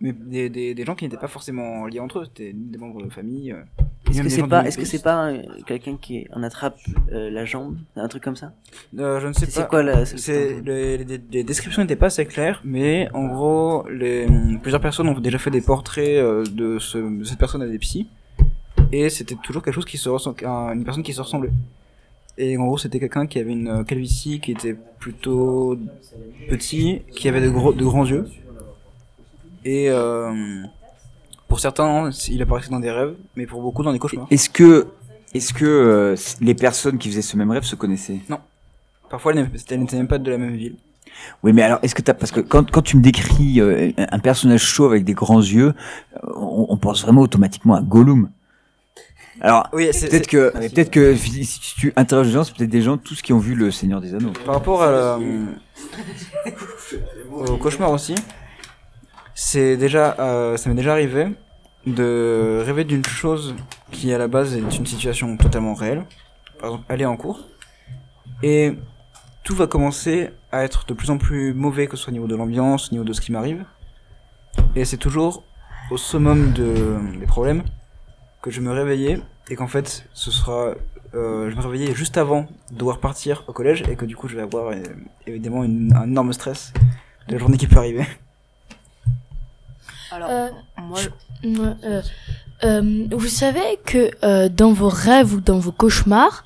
mais 0.00 0.12
des, 0.12 0.48
des, 0.48 0.74
des 0.74 0.84
gens 0.84 0.94
qui 0.94 1.04
n'étaient 1.04 1.16
pas 1.16 1.28
forcément 1.28 1.86
liés 1.86 2.00
entre 2.00 2.20
eux, 2.20 2.24
c'était 2.26 2.52
des 2.54 2.78
membres 2.78 3.02
de 3.02 3.10
famille. 3.10 3.52
euh, 3.52 3.62
Est-ce 4.10 4.22
que 4.22 4.28
c'est 4.28 4.46
pas, 4.46 4.62
du 4.62 4.68
est-ce 4.68 4.78
que 4.78 4.84
c'est 4.84 5.02
pas 5.02 5.28
euh, 5.30 5.42
quelqu'un 5.66 5.96
qui 5.96 6.26
en 6.34 6.42
attrape 6.42 6.78
euh, 7.12 7.30
la 7.30 7.44
jambe, 7.44 7.76
un 7.96 8.06
truc 8.08 8.22
comme 8.22 8.36
ça? 8.36 8.52
Euh, 8.98 9.18
je 9.20 9.26
ne 9.26 9.32
sais 9.32 9.46
C'est- 9.46 9.50
c'est 9.52 9.60
pas. 9.62 9.66
quoi 9.66 9.82
la- 9.82 10.04
c'est- 10.06 10.60
les, 10.62 10.98
les- 10.98 11.20
les 11.32 11.44
descriptions 11.44 11.82
n'étaient 11.82 11.96
pas 11.96 12.06
assez 12.06 12.26
claires, 12.26 12.60
mais 12.64 13.08
en 13.12 13.26
gros, 13.28 13.88
les, 13.88 14.26
plusieurs 14.62 14.80
personnes 14.80 15.08
ont 15.08 15.18
déjà 15.18 15.38
fait 15.38 15.50
des 15.50 15.62
portraits 15.62 16.16
de, 16.52 16.78
ce, 16.78 16.98
de 16.98 17.24
cette 17.24 17.38
personne 17.38 17.62
à 17.62 17.66
des 17.66 17.78
psys, 17.78 18.08
et 18.92 19.08
c'était 19.10 19.34
toujours 19.42 19.62
quelque 19.62 19.74
chose 19.74 19.84
qui 19.86 19.98
se 19.98 20.08
ressemblait, 20.08 20.46
une 20.46 20.84
personne 20.84 21.02
qui 21.02 21.12
se 21.12 21.20
ressemblait. 21.20 21.50
Et 22.40 22.56
en 22.56 22.66
gros, 22.66 22.78
c'était 22.78 23.00
quelqu'un 23.00 23.26
qui 23.26 23.40
avait 23.40 23.50
une 23.50 23.68
euh, 23.68 23.82
calvitie, 23.82 24.38
qui 24.38 24.52
était 24.52 24.76
plutôt 25.00 25.76
petit, 26.48 27.02
qui 27.12 27.28
avait 27.28 27.40
de 27.40 27.50
gros, 27.50 27.72
de 27.72 27.84
grands 27.84 28.06
yeux, 28.06 28.28
et 29.64 29.90
euh, 29.90 30.62
pour 31.48 31.58
certains, 31.58 32.10
il 32.28 32.40
apparaissait 32.40 32.70
dans 32.70 32.78
des 32.78 32.92
rêves, 32.92 33.16
mais 33.34 33.44
pour 33.44 33.60
beaucoup 33.60 33.82
dans 33.82 33.92
des 33.92 33.98
cauchemars. 33.98 34.28
Est-ce 34.30 34.48
que, 34.48 34.86
est-ce 35.34 35.52
que 35.52 35.64
euh, 35.64 36.16
les 36.40 36.54
personnes 36.54 36.96
qui 36.96 37.08
faisaient 37.08 37.22
ce 37.22 37.36
même 37.36 37.50
rêve 37.50 37.64
se 37.64 37.74
connaissaient? 37.74 38.20
Parfois, 39.10 39.32
elles 39.32 39.50
n'étaient 39.80 39.96
même 39.96 40.06
pas 40.06 40.18
de 40.18 40.30
la 40.30 40.38
même 40.38 40.54
ville. 40.54 40.76
Oui, 41.42 41.52
mais 41.52 41.62
alors, 41.62 41.80
est-ce 41.82 41.96
que 41.96 42.02
t'as, 42.02 42.14
parce 42.14 42.30
que 42.30 42.40
quand, 42.40 42.70
quand 42.70 42.82
tu 42.82 42.96
me 42.96 43.02
décris 43.02 43.60
euh, 43.60 43.90
un 43.96 44.18
personnage 44.20 44.62
chauve 44.62 44.92
avec 44.92 45.04
des 45.04 45.14
grands 45.14 45.40
yeux, 45.40 45.74
on, 46.22 46.66
on 46.68 46.76
pense 46.76 47.02
vraiment 47.02 47.22
automatiquement 47.22 47.74
à 47.74 47.82
Gollum. 47.82 48.30
Alors, 49.40 49.68
Oui, 49.72 49.88
c'est- 49.92 50.08
peut-être 50.08 50.26
que, 50.26 50.50
peut-être 50.68 50.90
que 50.90 51.14
si 51.16 51.44
si 51.44 51.74
tu 51.76 51.92
interroges 51.96 52.26
les 52.26 52.32
gens, 52.32 52.44
c'est 52.44 52.56
peut-être 52.56 52.70
des 52.70 52.82
gens 52.82 52.96
tous 52.96 53.22
qui 53.22 53.32
ont 53.32 53.38
vu 53.38 53.54
le 53.54 53.70
Seigneur 53.70 54.00
des 54.00 54.14
Anneaux. 54.14 54.32
Par 54.44 54.54
rapport 54.56 54.82
à 54.82 54.90
la- 54.90 55.18
au 57.32 57.56
cauchemar 57.56 57.90
aussi, 57.90 58.14
c'est 59.34 59.76
déjà, 59.76 60.16
euh, 60.18 60.56
ça 60.56 60.68
m'est 60.68 60.74
déjà 60.76 60.92
arrivé 60.92 61.26
de 61.86 62.62
rêver 62.64 62.84
d'une 62.84 63.04
chose 63.04 63.54
qui 63.92 64.12
à 64.12 64.18
la 64.18 64.28
base 64.28 64.54
est 64.56 64.76
une 64.76 64.86
situation 64.86 65.36
totalement 65.36 65.74
réelle, 65.74 66.04
par 66.58 66.70
exemple 66.70 66.84
aller 66.92 67.06
en 67.06 67.16
cours, 67.16 67.40
et 68.42 68.72
tout 69.44 69.54
va 69.54 69.66
commencer 69.66 70.30
à 70.52 70.64
être 70.64 70.84
de 70.86 70.94
plus 70.94 71.10
en 71.10 71.18
plus 71.18 71.54
mauvais, 71.54 71.86
que 71.86 71.96
ce 71.96 72.02
soit 72.02 72.10
au 72.10 72.14
niveau 72.14 72.26
de 72.26 72.36
l'ambiance, 72.36 72.88
au 72.88 72.92
niveau 72.92 73.04
de 73.04 73.12
ce 73.12 73.20
qui 73.20 73.32
m'arrive, 73.32 73.64
et 74.74 74.84
c'est 74.84 74.96
toujours 74.96 75.44
au 75.90 75.96
summum 75.96 76.52
de, 76.52 76.96
des 77.18 77.26
problèmes 77.26 77.62
que 78.42 78.50
je 78.50 78.60
me 78.60 78.70
réveillais 78.72 79.20
et 79.50 79.56
qu'en 79.56 79.66
fait 79.68 80.06
ce 80.14 80.30
sera 80.30 80.74
euh, 81.14 81.50
je 81.50 81.56
me 81.56 81.62
réveillais 81.62 81.94
juste 81.94 82.16
avant 82.18 82.46
de 82.70 82.76
devoir 82.78 82.98
partir 83.00 83.44
au 83.48 83.52
collège 83.52 83.82
et 83.90 83.96
que 83.96 84.04
du 84.04 84.14
coup 84.16 84.28
je 84.28 84.36
vais 84.36 84.42
avoir 84.42 84.68
euh, 84.72 84.76
évidemment 85.26 85.64
une- 85.64 85.92
un 85.94 86.04
énorme 86.04 86.32
stress 86.32 86.72
de 87.28 87.32
la 87.32 87.38
journée 87.38 87.56
qui 87.56 87.66
peut 87.66 87.78
arriver. 87.78 88.06
Alors, 90.10 90.28
Euh, 90.30 90.48
moi, 90.78 90.98
Ouais, 91.44 91.74
euh, 91.84 92.02
Euh, 92.64 93.06
vous 93.12 93.28
savez 93.28 93.78
que 93.86 94.10
euh, 94.24 94.48
dans 94.48 94.72
vos 94.72 94.88
rêves 94.88 95.32
ou 95.32 95.40
dans 95.40 95.60
vos 95.60 95.70
cauchemars, 95.70 96.44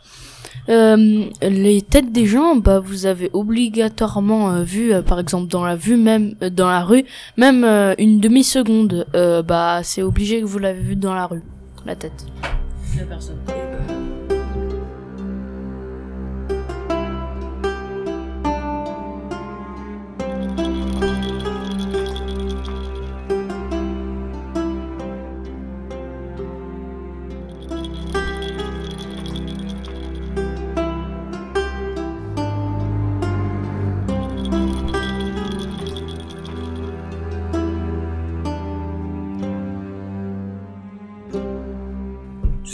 euh, 0.69 1.25
les 1.41 1.81
têtes 1.81 2.13
des 2.13 2.27
gens, 2.27 2.55
bah 2.57 2.81
vous 2.81 3.07
avez 3.07 3.31
obligatoirement 3.33 4.51
euh, 4.51 4.63
vu, 4.63 4.93
euh, 4.93 5.01
par 5.01 5.19
exemple 5.19 5.47
dans 5.51 5.65
la 5.65 5.75
vue 5.75 5.97
même 5.97 6.35
euh, 6.43 6.51
dans 6.51 6.69
la 6.69 6.85
rue, 6.85 7.05
même 7.39 7.65
euh, 7.65 7.95
une 7.97 8.21
demi 8.21 8.45
seconde, 8.45 9.07
euh, 9.15 9.43
bah 9.43 9.81
c'est 9.85 10.03
obligé 10.03 10.43
que 10.43 10.45
vous 10.47 10.59
l'avez 10.59 10.83
vu 10.83 10.95
dans 10.97 11.15
la 11.15 11.27
rue, 11.27 11.41
la 11.85 11.97
tête. 11.97 12.27
La 12.97 13.05
personne. 13.05 13.39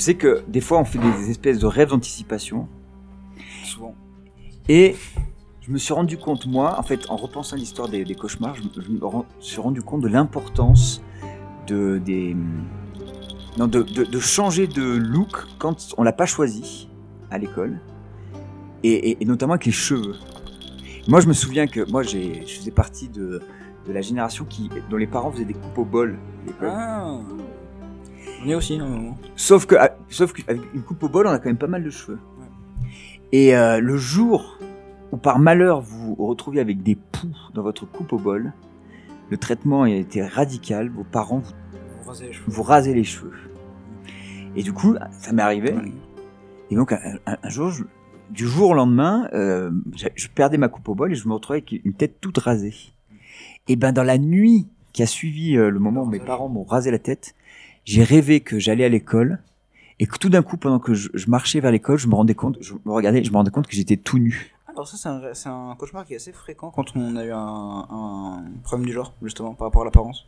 Sais 0.09 0.15
que 0.15 0.43
des 0.49 0.61
fois 0.61 0.79
on 0.81 0.85
fait 0.85 0.99
des 0.99 1.31
espèces 1.31 1.59
de 1.59 1.67
rêves 1.67 1.91
d'anticipation. 1.91 2.69
Souvent. 3.65 3.95
Et 4.69 4.97
je 5.61 5.71
me 5.71 5.79
suis 5.79 5.93
rendu 5.95 6.17
compte, 6.19 6.47
moi, 6.47 6.79
en 6.79 6.83
fait, 6.83 7.11
en 7.11 7.17
repensant 7.17 7.57
à 7.57 7.59
l'histoire 7.59 7.89
des, 7.89 8.05
des 8.05 8.15
cauchemars, 8.15 8.55
je, 8.55 8.63
me- 8.63 8.85
je 8.85 8.91
me 8.91 9.05
ren- 9.05 9.27
suis 9.41 9.61
rendu 9.61 9.83
compte 9.83 10.01
de 10.03 10.09
l'importance 10.09 11.03
de, 11.67 11.99
des, 12.05 12.35
non, 13.59 13.67
de, 13.67 13.83
de, 13.83 14.05
de 14.05 14.19
changer 14.21 14.67
de 14.67 14.83
look 14.83 15.45
quand 15.59 15.95
on 15.99 16.03
l'a 16.03 16.13
pas 16.13 16.27
choisi 16.27 16.89
à 17.31 17.37
l'école. 17.39 17.81
Et, 18.83 18.93
et- 19.11 19.23
et 19.23 19.25
notamment 19.27 19.55
avec 19.55 19.67
les 19.67 19.73
cheveux. 19.73 20.15
Moi, 21.09 21.21
je 21.21 21.29
me 21.29 21.33
souviens 21.35 21.67
que 21.67 21.91
moi, 21.91 22.03
j'ai, 22.03 22.47
je 22.47 22.59
faisais 22.59 22.71
partie 22.71 23.09
de, 23.09 23.43
de 23.87 23.93
la 23.93 24.01
génération 24.03 24.45
qui, 24.45 24.71
dont 24.91 24.97
les 24.99 25.07
parents 25.07 25.31
faisaient 25.33 25.45
des 25.45 25.55
coupes 25.55 25.79
au 25.79 25.85
bol 25.85 26.19
à 26.43 26.47
l'école. 26.47 26.69
Ah. 26.73 27.19
On 28.45 28.49
est 28.49 28.55
aussi, 28.55 28.79
non 28.79 29.15
Sauf 29.37 29.67
que, 29.67 29.75
ah, 29.79 29.91
sauf 30.09 30.33
qu'avec 30.33 30.63
une 30.75 30.83
coupe 30.83 31.03
au 31.03 31.09
bol, 31.09 31.27
on 31.27 31.31
a 31.31 31.39
quand 31.39 31.47
même 31.49 31.57
pas 31.59 31.67
mal 31.67 31.83
de 31.85 31.91
cheveux. 31.91 32.19
Et 33.33 33.57
euh, 33.57 33.81
le 33.81 33.97
jour 33.97 34.59
où 35.13 35.17
par 35.17 35.39
malheur 35.39 35.81
vous 35.81 36.15
vous 36.15 36.27
retrouvez 36.27 36.61
avec 36.61 36.83
des 36.83 36.95
poux 36.95 37.35
dans 37.55 37.63
votre 37.63 37.85
coupe 37.87 38.13
au 38.13 38.19
bol, 38.19 38.53
le 39.31 39.37
traitement 39.37 39.83
a 39.83 39.91
été 39.91 40.23
radical. 40.23 40.89
Vos 40.89 41.05
parents 41.05 41.41
vous, 41.41 41.53
Vous 42.05 42.09
rasez 42.09 42.25
les 42.27 42.33
cheveux. 42.33 42.45
vous 42.53 42.63
rasez 42.63 42.95
les 42.95 43.05
cheveux. 43.05 43.33
Et 44.57 44.63
du 44.63 44.73
coup, 44.73 44.95
ça 45.13 45.33
m'est 45.33 45.43
arrivé. 45.43 45.75
Et 46.71 46.75
donc 46.77 46.93
un, 46.93 46.99
un- 47.27 47.37
un 47.43 47.49
jour, 47.49 47.71
je- 47.71 47.85
du 48.31 48.47
jour 48.47 48.71
au 48.71 48.75
lendemain, 48.75 49.29
euh, 49.35 49.71
je, 49.97 50.07
je 50.15 50.29
perdais 50.29 50.59
ma 50.59 50.69
coupe 50.69 50.89
au 50.89 50.95
bol 50.95 51.11
et 51.13 51.15
je 51.15 51.27
me 51.29 51.35
retrouvais 51.35 51.59
avec 51.59 51.73
une 51.85 51.93
tête 51.95 52.21
toute 52.21 52.39
rasée. 52.39 52.75
Et 53.69 53.77
ben 53.77 53.93
dans 53.93 54.03
la 54.05 54.17
nuit 54.19 54.69
qui 54.93 55.03
a 55.03 55.07
suivi 55.07 55.57
euh, 55.57 55.71
le 55.71 55.79
moment 55.79 56.03
où 56.03 56.07
mes 56.07 56.19
parents 56.21 56.49
m'ont 56.49 56.65
rasé 56.65 56.91
la 56.91 56.99
tête, 56.99 57.35
j'ai 57.89 58.05
rêvé 58.05 58.41
que 58.41 58.59
j'allais 58.59 58.85
à 58.85 58.89
l'école 58.89 59.39
et 59.99 60.07
que 60.07 60.19
tout 60.19 60.29
d'un 60.29 60.43
coup, 60.43 60.57
pendant 60.59 60.79
que 60.79 60.93
je, 60.95 61.09
je 61.15 61.29
marchais 61.31 61.59
vers 61.61 61.71
l'école, 61.73 61.99
je 61.99 62.07
me 62.07 62.15
rendais 62.15 62.35
compte, 62.35 62.59
je 62.61 62.75
me 62.85 62.93
regardais, 62.93 63.25
je 63.25 63.31
me 63.31 63.37
rendais 63.37 63.51
compte 63.51 63.67
que 63.67 63.75
j'étais 63.75 63.97
tout 63.97 64.19
nu. 64.19 64.53
Alors 64.69 64.87
ça, 64.87 64.97
c'est 64.97 65.09
un, 65.09 65.19
ré- 65.19 65.35
c'est 65.35 65.49
un 65.49 65.75
cauchemar 65.79 66.05
qui 66.05 66.13
est 66.13 66.17
assez 66.17 66.33
fréquent 66.33 66.71
quand 66.71 66.95
on 66.95 67.17
a 67.17 67.25
eu 67.25 67.33
un, 67.33 67.87
un 67.91 68.43
problème 68.63 68.87
du 68.87 68.93
genre, 68.93 69.13
justement, 69.23 69.55
par 69.55 69.69
rapport 69.69 69.83
à 69.83 69.85
l'apparence. 69.87 70.27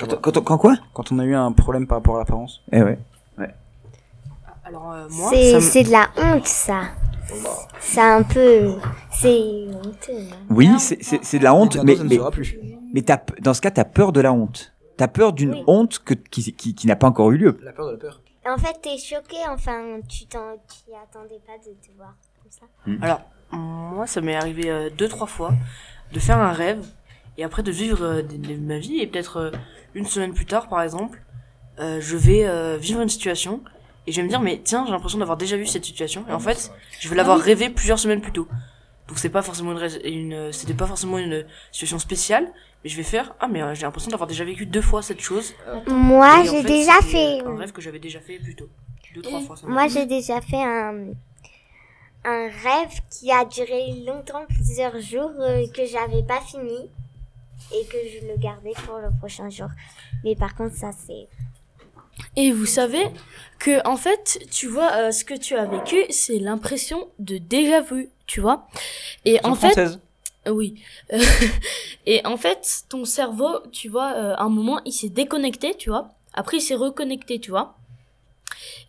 Quand, 0.00 0.20
quand, 0.20 0.40
quand 0.42 0.58
quoi? 0.58 0.76
Quand 0.94 1.12
on 1.12 1.18
a 1.20 1.24
eu 1.24 1.34
un 1.34 1.52
problème 1.52 1.86
par 1.86 1.98
rapport 1.98 2.16
à 2.16 2.20
l'apparence. 2.20 2.62
Eh 2.72 2.82
ouais. 2.82 2.98
ouais. 3.38 3.54
Alors 4.64 4.90
euh, 4.92 5.06
moi, 5.10 5.30
C'est 5.32 5.50
ça 5.50 5.56
me- 5.56 5.60
c'est 5.60 5.82
de 5.84 5.90
la 5.92 6.08
honte, 6.18 6.46
ça. 6.46 6.80
C'est 7.80 8.00
un 8.00 8.22
peu. 8.22 8.72
C'est 9.12 9.28
honteux. 9.28 10.12
hein. 10.32 10.36
Oui, 10.50 10.68
c'est- 10.78 10.98
c'est 11.02 11.20
c'est 11.24 11.38
de 11.38 11.44
la 11.44 11.54
honte, 11.54 11.76
mais, 11.84 11.96
ça 11.96 12.04
ne 12.04 12.08
mais, 12.08 12.18
mais 12.92 13.02
t'as 13.02 13.18
p- 13.18 13.34
dans 13.40 13.54
ce 13.54 13.60
cas, 13.60 13.70
t'as 13.70 13.84
peur 13.84 14.12
de 14.12 14.20
la 14.20 14.32
honte. 14.32 14.73
T'as 14.96 15.08
peur 15.08 15.32
d'une 15.32 15.62
honte 15.66 15.98
que, 15.98 16.14
qui, 16.14 16.52
qui, 16.54 16.74
qui 16.74 16.86
n'a 16.86 16.96
pas 16.96 17.08
encore 17.08 17.30
eu 17.32 17.36
lieu. 17.38 17.56
La 17.62 17.72
peur 17.72 17.86
de 17.86 17.92
la 17.92 17.98
peur. 17.98 18.20
En 18.46 18.58
fait, 18.58 18.78
t'es 18.82 18.98
choqué, 18.98 19.36
enfin, 19.48 20.00
tu 20.08 20.26
t'en 20.26 20.56
t'y 20.68 20.92
attendais 21.02 21.40
pas 21.46 21.56
de 21.58 21.72
te 21.74 21.96
voir 21.96 22.14
comme 22.42 22.50
ça. 22.52 22.66
Alors, 23.02 23.22
moi, 23.50 24.06
ça 24.06 24.20
m'est 24.20 24.36
arrivé 24.36 24.70
euh, 24.70 24.90
deux, 24.90 25.08
trois 25.08 25.26
fois 25.26 25.52
de 26.12 26.18
faire 26.20 26.38
un 26.38 26.52
rêve 26.52 26.84
et 27.38 27.44
après 27.44 27.62
de 27.62 27.70
vivre 27.72 28.02
euh, 28.04 28.22
de, 28.22 28.36
de 28.36 28.54
ma 28.56 28.78
vie 28.78 29.00
et 29.00 29.06
peut-être 29.06 29.38
euh, 29.38 29.50
une 29.94 30.04
semaine 30.06 30.34
plus 30.34 30.46
tard, 30.46 30.68
par 30.68 30.82
exemple, 30.82 31.22
euh, 31.80 32.00
je 32.00 32.16
vais 32.16 32.44
euh, 32.46 32.76
vivre 32.76 33.00
une 33.00 33.08
situation 33.08 33.62
et 34.06 34.12
je 34.12 34.18
vais 34.18 34.24
me 34.24 34.28
dire, 34.28 34.40
mais 34.40 34.60
tiens, 34.62 34.84
j'ai 34.84 34.92
l'impression 34.92 35.18
d'avoir 35.18 35.38
déjà 35.38 35.56
vu 35.56 35.66
cette 35.66 35.84
situation 35.86 36.24
et 36.28 36.32
en 36.32 36.38
fait, 36.38 36.70
je 37.00 37.08
vais 37.08 37.16
l'avoir 37.16 37.38
rêvé 37.40 37.70
plusieurs 37.70 37.98
semaines 37.98 38.20
plus 38.20 38.32
tôt. 38.32 38.46
Donc 39.08 39.18
c'est 39.18 39.30
pas 39.30 39.42
forcément 39.42 39.72
une, 39.72 39.78
rais- 39.78 40.08
une 40.08 40.52
c'était 40.52 40.74
pas 40.74 40.86
forcément 40.86 41.18
une 41.18 41.44
situation 41.72 41.98
spéciale, 41.98 42.46
mais 42.84 42.90
je 42.90 42.96
vais 42.96 43.02
faire 43.02 43.34
ah 43.40 43.48
mais 43.48 43.62
euh, 43.62 43.74
j'ai 43.74 43.82
l'impression 43.82 44.10
d'avoir 44.10 44.28
déjà 44.28 44.44
vécu 44.44 44.66
deux 44.66 44.82
fois 44.82 45.02
cette 45.02 45.20
chose. 45.20 45.54
Moi, 45.88 46.44
j'ai 46.44 46.62
fait, 46.62 46.68
déjà 46.68 47.00
fait- 47.00 47.40
un 47.40 47.56
rêve 47.56 47.72
que 47.72 47.80
j'avais 47.80 47.98
déjà 47.98 48.20
fait 48.20 48.38
plus 48.38 48.54
tôt. 48.54 48.68
Deux 49.14 49.22
trois 49.22 49.40
fois. 49.40 49.56
ça 49.56 49.66
Moi, 49.66 49.86
j'ai 49.88 50.06
déjà 50.06 50.40
fait 50.40 50.62
un, 50.62 51.06
un 52.24 52.48
rêve 52.48 53.00
qui 53.10 53.30
a 53.30 53.44
duré 53.44 53.92
longtemps, 54.06 54.44
plusieurs 54.48 55.00
jours, 55.00 55.30
euh, 55.40 55.66
que 55.72 55.86
j'avais 55.86 56.22
pas 56.24 56.40
fini 56.40 56.90
et 57.72 57.84
que 57.86 57.96
je 57.96 58.26
le 58.26 58.36
gardais 58.38 58.72
pour 58.84 58.98
le 58.98 59.08
prochain 59.18 59.48
jour. 59.50 59.68
Mais 60.24 60.34
par 60.34 60.54
contre, 60.54 60.74
ça, 60.76 60.90
c'est. 61.06 61.28
Et 62.36 62.50
vous 62.52 62.66
savez 62.66 63.04
que 63.58 63.86
en 63.86 63.96
fait, 63.96 64.40
tu 64.50 64.66
vois, 64.66 64.92
euh, 64.94 65.10
ce 65.12 65.24
que 65.24 65.34
tu 65.34 65.56
as 65.56 65.64
vécu, 65.64 65.96
c'est 66.10 66.38
l'impression 66.38 67.08
de 67.18 67.38
déjà 67.38 67.80
vu, 67.80 68.08
tu 68.26 68.40
vois. 68.40 68.66
Et 69.24 69.38
en 69.44 69.54
fait, 69.54 69.68
française. 69.72 70.00
Euh, 70.46 70.50
oui. 70.50 70.82
Euh, 71.12 71.18
et 72.06 72.24
en 72.26 72.36
fait, 72.36 72.84
ton 72.88 73.04
cerveau, 73.04 73.60
tu 73.72 73.88
vois, 73.88 74.12
euh, 74.14 74.34
à 74.36 74.42
un 74.42 74.48
moment, 74.48 74.80
il 74.84 74.92
s'est 74.92 75.08
déconnecté, 75.08 75.74
tu 75.74 75.90
vois. 75.90 76.10
Après, 76.32 76.58
il 76.58 76.60
s'est 76.60 76.74
reconnecté, 76.74 77.38
tu 77.38 77.50
vois. 77.50 77.76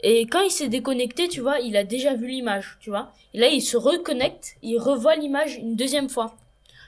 Et 0.01 0.21
quand 0.27 0.41
il 0.41 0.51
s'est 0.51 0.67
déconnecté, 0.67 1.27
tu 1.27 1.41
vois, 1.41 1.59
il 1.59 1.77
a 1.77 1.83
déjà 1.83 2.13
vu 2.15 2.27
l'image, 2.27 2.77
tu 2.79 2.89
vois. 2.89 3.11
Et 3.33 3.39
là, 3.39 3.47
il 3.47 3.61
se 3.61 3.77
reconnecte, 3.77 4.55
il 4.61 4.77
revoit 4.77 5.15
l'image 5.15 5.55
une 5.55 5.75
deuxième 5.75 6.09
fois. 6.09 6.35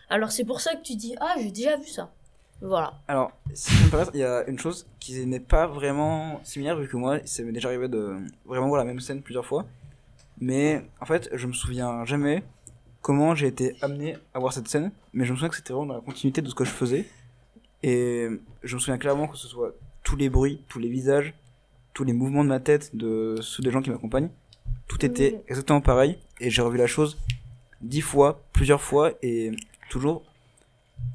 Alors, 0.09 0.31
c'est 0.31 0.45
pour 0.45 0.61
ça 0.61 0.75
que 0.75 0.81
tu 0.81 0.95
dis, 0.95 1.15
ah, 1.19 1.35
j'ai 1.37 1.51
déjà 1.51 1.77
vu 1.77 1.87
ça. 1.87 2.11
Voilà. 2.61 2.93
Alors, 3.07 3.31
si 3.53 3.71
me 3.71 4.15
il 4.15 4.19
y 4.19 4.23
a 4.23 4.43
une 4.47 4.57
chose 4.57 4.87
qui 4.99 5.25
n'est 5.25 5.39
pas 5.39 5.67
vraiment 5.67 6.39
similaire, 6.43 6.77
vu 6.77 6.87
que 6.87 6.97
moi, 6.97 7.19
ça 7.25 7.43
m'est 7.43 7.51
déjà 7.51 7.67
arrivé 7.67 7.87
de 7.87 8.17
vraiment 8.45 8.67
voir 8.67 8.79
la 8.79 8.85
même 8.85 8.99
scène 8.99 9.21
plusieurs 9.21 9.45
fois. 9.45 9.65
Mais 10.39 10.83
en 10.99 11.05
fait, 11.05 11.29
je 11.33 11.47
me 11.47 11.53
souviens 11.53 12.05
jamais 12.05 12.43
comment 13.01 13.35
j'ai 13.35 13.47
été 13.47 13.75
amené 13.81 14.17
à 14.33 14.39
voir 14.39 14.53
cette 14.53 14.67
scène, 14.67 14.91
mais 15.13 15.25
je 15.25 15.31
me 15.31 15.37
souviens 15.37 15.49
que 15.49 15.55
c'était 15.55 15.73
vraiment 15.73 15.87
dans 15.87 15.95
la 15.95 16.01
continuité 16.01 16.41
de 16.41 16.49
ce 16.49 16.55
que 16.55 16.65
je 16.65 16.69
faisais. 16.71 17.07
Et 17.83 18.27
je 18.63 18.75
me 18.75 18.79
souviens 18.79 18.97
clairement 18.97 19.27
que 19.27 19.37
ce 19.37 19.47
soit 19.47 19.73
tous 20.03 20.15
les 20.15 20.29
bruits, 20.29 20.61
tous 20.67 20.79
les 20.79 20.89
visages, 20.89 21.33
tous 21.93 22.03
les 22.03 22.13
mouvements 22.13 22.43
de 22.43 22.49
ma 22.49 22.59
tête, 22.59 22.95
de 22.95 23.35
ceux 23.41 23.61
des 23.63 23.71
gens 23.71 23.81
qui 23.81 23.89
m'accompagnent, 23.89 24.29
tout 24.87 25.05
était 25.05 25.41
exactement 25.47 25.81
pareil. 25.81 26.17
Et 26.39 26.49
j'ai 26.49 26.61
revu 26.61 26.77
la 26.77 26.87
chose 26.87 27.17
dix 27.81 28.01
fois, 28.01 28.41
plusieurs 28.53 28.81
fois, 28.81 29.11
et 29.21 29.51
toujours 29.89 30.23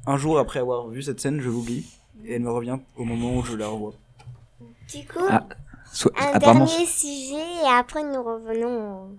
un 0.07 0.15
jour 0.17 0.39
après 0.39 0.59
avoir 0.59 0.87
vu 0.87 1.01
cette 1.03 1.19
scène, 1.19 1.41
je 1.41 1.49
l'oublie 1.49 1.85
et 2.25 2.35
elle 2.35 2.41
me 2.41 2.51
revient 2.51 2.77
au 2.95 3.03
moment 3.03 3.35
où 3.37 3.43
je 3.43 3.55
la 3.55 3.67
revois. 3.67 3.93
Du 4.93 5.05
coup, 5.07 5.19
Ah, 5.29 5.45
un 6.15 6.33
apparemment- 6.33 6.65
dernier 6.65 6.85
sujet 6.85 7.35
et 7.63 7.67
après 7.69 8.03
nous 8.03 8.23
revenons 8.23 9.09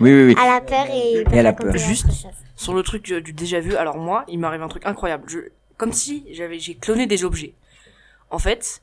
Oui, 0.00 0.12
oui, 0.12 0.24
oui. 0.28 0.34
à 0.38 0.46
la 0.54 0.60
peur 0.60 0.86
et, 0.92 1.24
Et 1.32 1.38
à 1.38 1.42
la 1.42 1.52
peur. 1.52 1.76
Juste 1.76 2.06
sur 2.56 2.74
le 2.74 2.82
truc 2.82 3.10
euh, 3.10 3.20
du 3.20 3.32
déjà 3.32 3.60
vu, 3.60 3.76
alors 3.76 3.96
moi, 3.98 4.24
il 4.28 4.38
m'arrive 4.38 4.62
un 4.62 4.68
truc 4.68 4.86
incroyable. 4.86 5.24
Je, 5.28 5.38
comme 5.76 5.92
si 5.92 6.26
j'avais, 6.30 6.58
j'ai 6.58 6.74
cloné 6.74 7.06
des 7.06 7.24
objets. 7.24 7.54
En 8.30 8.38
fait, 8.38 8.82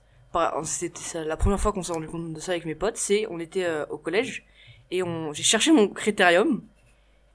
c'était 0.63 1.24
la 1.25 1.38
première 1.38 1.60
fois 1.60 1.72
qu'on 1.74 1.82
s'est 1.84 1.94
rendu 1.94 2.08
compte 2.08 2.34
de 2.34 2.39
ça 2.39 2.51
avec 2.51 2.65
mes 2.65 2.75
potes, 2.75 2.98
c'est 2.98 3.25
on 3.29 3.39
était 3.39 3.65
euh, 3.65 3.86
au 3.89 3.98
collège 3.98 4.46
et 4.91 5.01
on, 5.01 5.34
j'ai 5.34 5.44
cherché 5.44 5.72
mon 5.72 5.88
critérium 5.88 6.62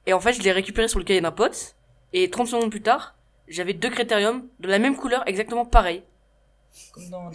et 0.06 0.12
en 0.12 0.20
fait 0.20 0.32
je 0.32 0.42
l'ai 0.42 0.52
récupéré 0.52 0.86
sur 0.86 0.98
le 1.00 1.04
cahier 1.04 1.20
d'un 1.20 1.32
pote 1.32 1.74
et 2.12 2.30
30 2.30 2.46
secondes 2.46 2.70
plus 2.70 2.82
tard, 2.82 3.16
j'avais 3.48 3.72
deux 3.72 3.90
critériums 3.90 4.44
de 4.60 4.68
la 4.68 4.78
même 4.78 4.96
couleur, 4.96 5.24
exactement 5.26 5.64
pareil. 5.64 6.04
Comme 6.92 7.08
dans 7.10 7.30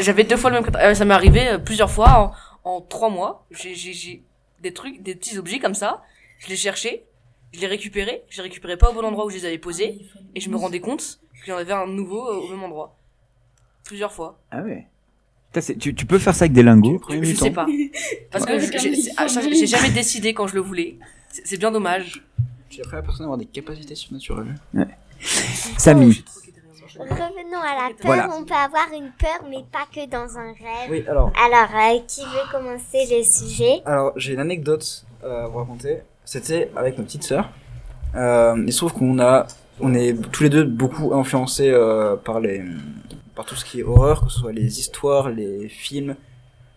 J'avais 0.00 0.24
deux 0.24 0.36
fois 0.36 0.50
le 0.50 0.56
même 0.56 0.64
critérium. 0.64 0.90
Euh, 0.90 0.94
Ça 0.94 1.04
m'est 1.04 1.14
arrivé 1.14 1.58
plusieurs 1.64 1.90
fois 1.90 2.34
en, 2.64 2.70
en 2.70 2.80
trois 2.80 3.10
mois. 3.10 3.46
J'ai, 3.50 3.74
j'ai, 3.74 3.92
j'ai 3.92 4.22
des 4.62 4.72
trucs, 4.72 5.02
des 5.02 5.14
petits 5.14 5.38
objets 5.38 5.58
comme 5.58 5.74
ça. 5.74 6.02
Je 6.38 6.48
les 6.48 6.56
cherchais, 6.56 7.04
je 7.52 7.60
les 7.60 7.66
récupérais, 7.66 8.24
je 8.30 8.38
les 8.38 8.44
récupérais 8.44 8.76
pas 8.76 8.90
au 8.90 8.94
bon 8.94 9.04
endroit 9.04 9.26
où 9.26 9.30
je 9.30 9.36
les 9.36 9.44
avais 9.44 9.58
posés, 9.58 10.00
et 10.34 10.40
je 10.40 10.48
me 10.48 10.56
rendais 10.56 10.80
compte 10.80 11.20
qu'il 11.44 11.52
y 11.52 11.52
en 11.52 11.58
avait 11.58 11.72
un 11.72 11.86
nouveau 11.86 12.26
euh, 12.28 12.36
au 12.36 12.48
même 12.48 12.62
endroit. 12.62 12.96
Plusieurs 13.84 14.12
fois. 14.12 14.40
Ah 14.50 14.62
ouais. 14.62 14.86
Putain, 15.52 15.74
tu, 15.74 15.94
tu 15.94 16.06
peux 16.06 16.18
faire 16.18 16.34
ça 16.34 16.44
avec 16.44 16.52
des 16.52 16.62
lingots? 16.62 17.00
Je, 17.10 17.22
je 17.22 17.34
sais 17.34 17.50
pas. 17.50 17.66
Parce 18.30 18.46
que 18.46 18.58
j'ai 18.58 19.10
ah, 19.16 19.26
j'ai 19.26 19.66
jamais 19.66 19.90
décidé 19.90 20.32
quand 20.32 20.46
je 20.46 20.54
le 20.54 20.60
voulais. 20.60 20.98
C'est 21.28 21.46
c'est 21.46 21.56
bien 21.58 21.70
dommage. 21.70 22.24
J'ai 22.70 22.80
appris 22.80 22.94
à 22.94 23.00
la 23.00 23.02
personne 23.02 23.24
à 23.24 23.26
avoir 23.26 23.38
des 23.38 23.44
capacités 23.44 23.94
surnaturelles. 23.94 24.54
Ouais. 24.72 24.86
Samy, 25.76 26.24
revenons 26.98 27.60
à 27.60 27.88
la 27.88 27.94
peur. 27.94 28.04
Voilà. 28.04 28.28
On 28.36 28.44
peut 28.44 28.54
avoir 28.54 28.86
une 28.92 29.10
peur, 29.12 29.46
mais 29.48 29.64
pas 29.70 29.86
que 29.92 30.08
dans 30.08 30.38
un 30.38 30.52
rêve. 30.52 30.90
Oui, 30.90 31.04
alors. 31.08 31.32
Alors, 31.44 31.70
euh, 31.74 31.98
qui 32.06 32.22
veut 32.22 32.50
commencer 32.50 33.06
le 33.10 33.22
sujet? 33.22 33.82
Alors, 33.84 34.12
j'ai 34.16 34.34
une 34.34 34.40
anecdote 34.40 35.04
euh, 35.24 35.44
à 35.44 35.48
vous 35.48 35.58
raconter. 35.58 36.02
C'était 36.24 36.70
avec 36.76 36.98
ma 36.98 37.04
petite 37.04 37.24
sœur. 37.24 37.50
Euh, 38.14 38.62
il 38.66 38.72
se 38.72 38.78
trouve 38.78 38.92
qu'on 38.92 39.18
a, 39.18 39.46
on 39.80 39.94
est 39.94 40.14
tous 40.30 40.42
les 40.42 40.50
deux 40.50 40.64
beaucoup 40.64 41.14
influencés 41.14 41.70
euh, 41.70 42.16
par 42.16 42.40
les, 42.40 42.62
par 43.34 43.46
tout 43.46 43.54
ce 43.54 43.64
qui 43.64 43.80
est 43.80 43.82
horreur, 43.82 44.24
que 44.24 44.30
ce 44.30 44.40
soit 44.40 44.52
les 44.52 44.78
histoires, 44.80 45.30
les 45.30 45.68
films, 45.68 46.14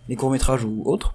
les 0.07 0.15
courts 0.15 0.31
métrages 0.31 0.63
ou 0.63 0.84
autres. 0.86 1.13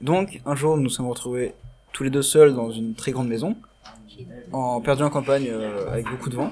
Donc, 0.00 0.40
un 0.46 0.54
jour, 0.54 0.76
nous 0.76 0.84
nous 0.84 0.90
sommes 0.90 1.08
retrouvés 1.08 1.54
tous 1.92 2.04
les 2.04 2.10
deux 2.10 2.22
seuls 2.22 2.54
dans 2.54 2.70
une 2.70 2.94
très 2.94 3.12
grande 3.12 3.28
maison, 3.28 3.56
en 4.52 4.80
perdu 4.80 5.02
en 5.02 5.10
campagne 5.10 5.48
euh, 5.50 5.90
avec 5.90 6.08
beaucoup 6.08 6.28
de 6.28 6.36
vent. 6.36 6.50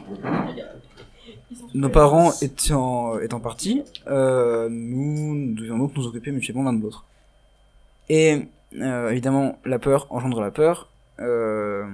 Nos 1.75 1.88
parents 1.88 2.33
étant, 2.43 3.19
étant 3.21 3.41
partis, 3.41 3.85
euh, 4.09 4.69
nous, 4.69 5.55
devions 5.55 5.79
donc 5.79 5.97
nous 5.97 6.07
occuper 6.07 6.33
mutuellement 6.33 6.65
l'un 6.65 6.73
de 6.73 6.83
l'autre. 6.83 7.05
Et 8.09 8.49
euh, 8.81 9.11
évidemment, 9.11 9.59
la 9.65 9.79
peur 9.79 10.07
engendre 10.11 10.41
la 10.41 10.50
peur. 10.50 10.88
Euh, 11.21 11.87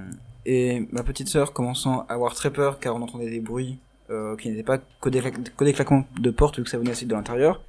et 0.47 0.89
ma 0.91 1.03
petite 1.03 1.29
sœur 1.29 1.53
commençant 1.53 2.07
à 2.09 2.15
avoir 2.15 2.35
très 2.35 2.51
peur 2.51 2.81
car 2.81 2.97
on 2.97 3.03
entendait 3.03 3.31
des 3.31 3.41
bruits 3.41 3.79
euh, 4.11 4.37
qui 4.37 4.49
n'étaient 4.49 4.65
pas 4.65 4.79
que 5.01 5.09
des, 5.09 5.21
cla- 5.21 5.31
que 5.31 5.65
des 5.65 5.73
claquements 5.73 6.05
de 6.19 6.31
porte 6.31 6.57
vu 6.57 6.65
que 6.65 6.71
ça 6.71 6.79
venait 6.79 6.91
aussi 6.91 7.07
de 7.07 7.15
l'intérieur. 7.15 7.61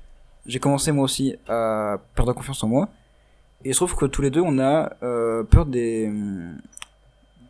J'ai 0.46 0.60
commencé 0.60 0.92
moi 0.92 1.04
aussi 1.04 1.36
à 1.48 2.00
perdre 2.16 2.34
confiance 2.34 2.64
en 2.64 2.68
moi. 2.70 2.90
Et 3.64 3.70
il 3.70 3.74
se 3.74 3.80
trouve 3.80 3.96
que 3.96 4.06
tous 4.06 4.22
les 4.22 4.30
deux 4.30 4.42
on 4.42 4.58
a 4.58 4.94
euh, 5.04 5.44
peur 5.44 5.66
des... 5.66 6.12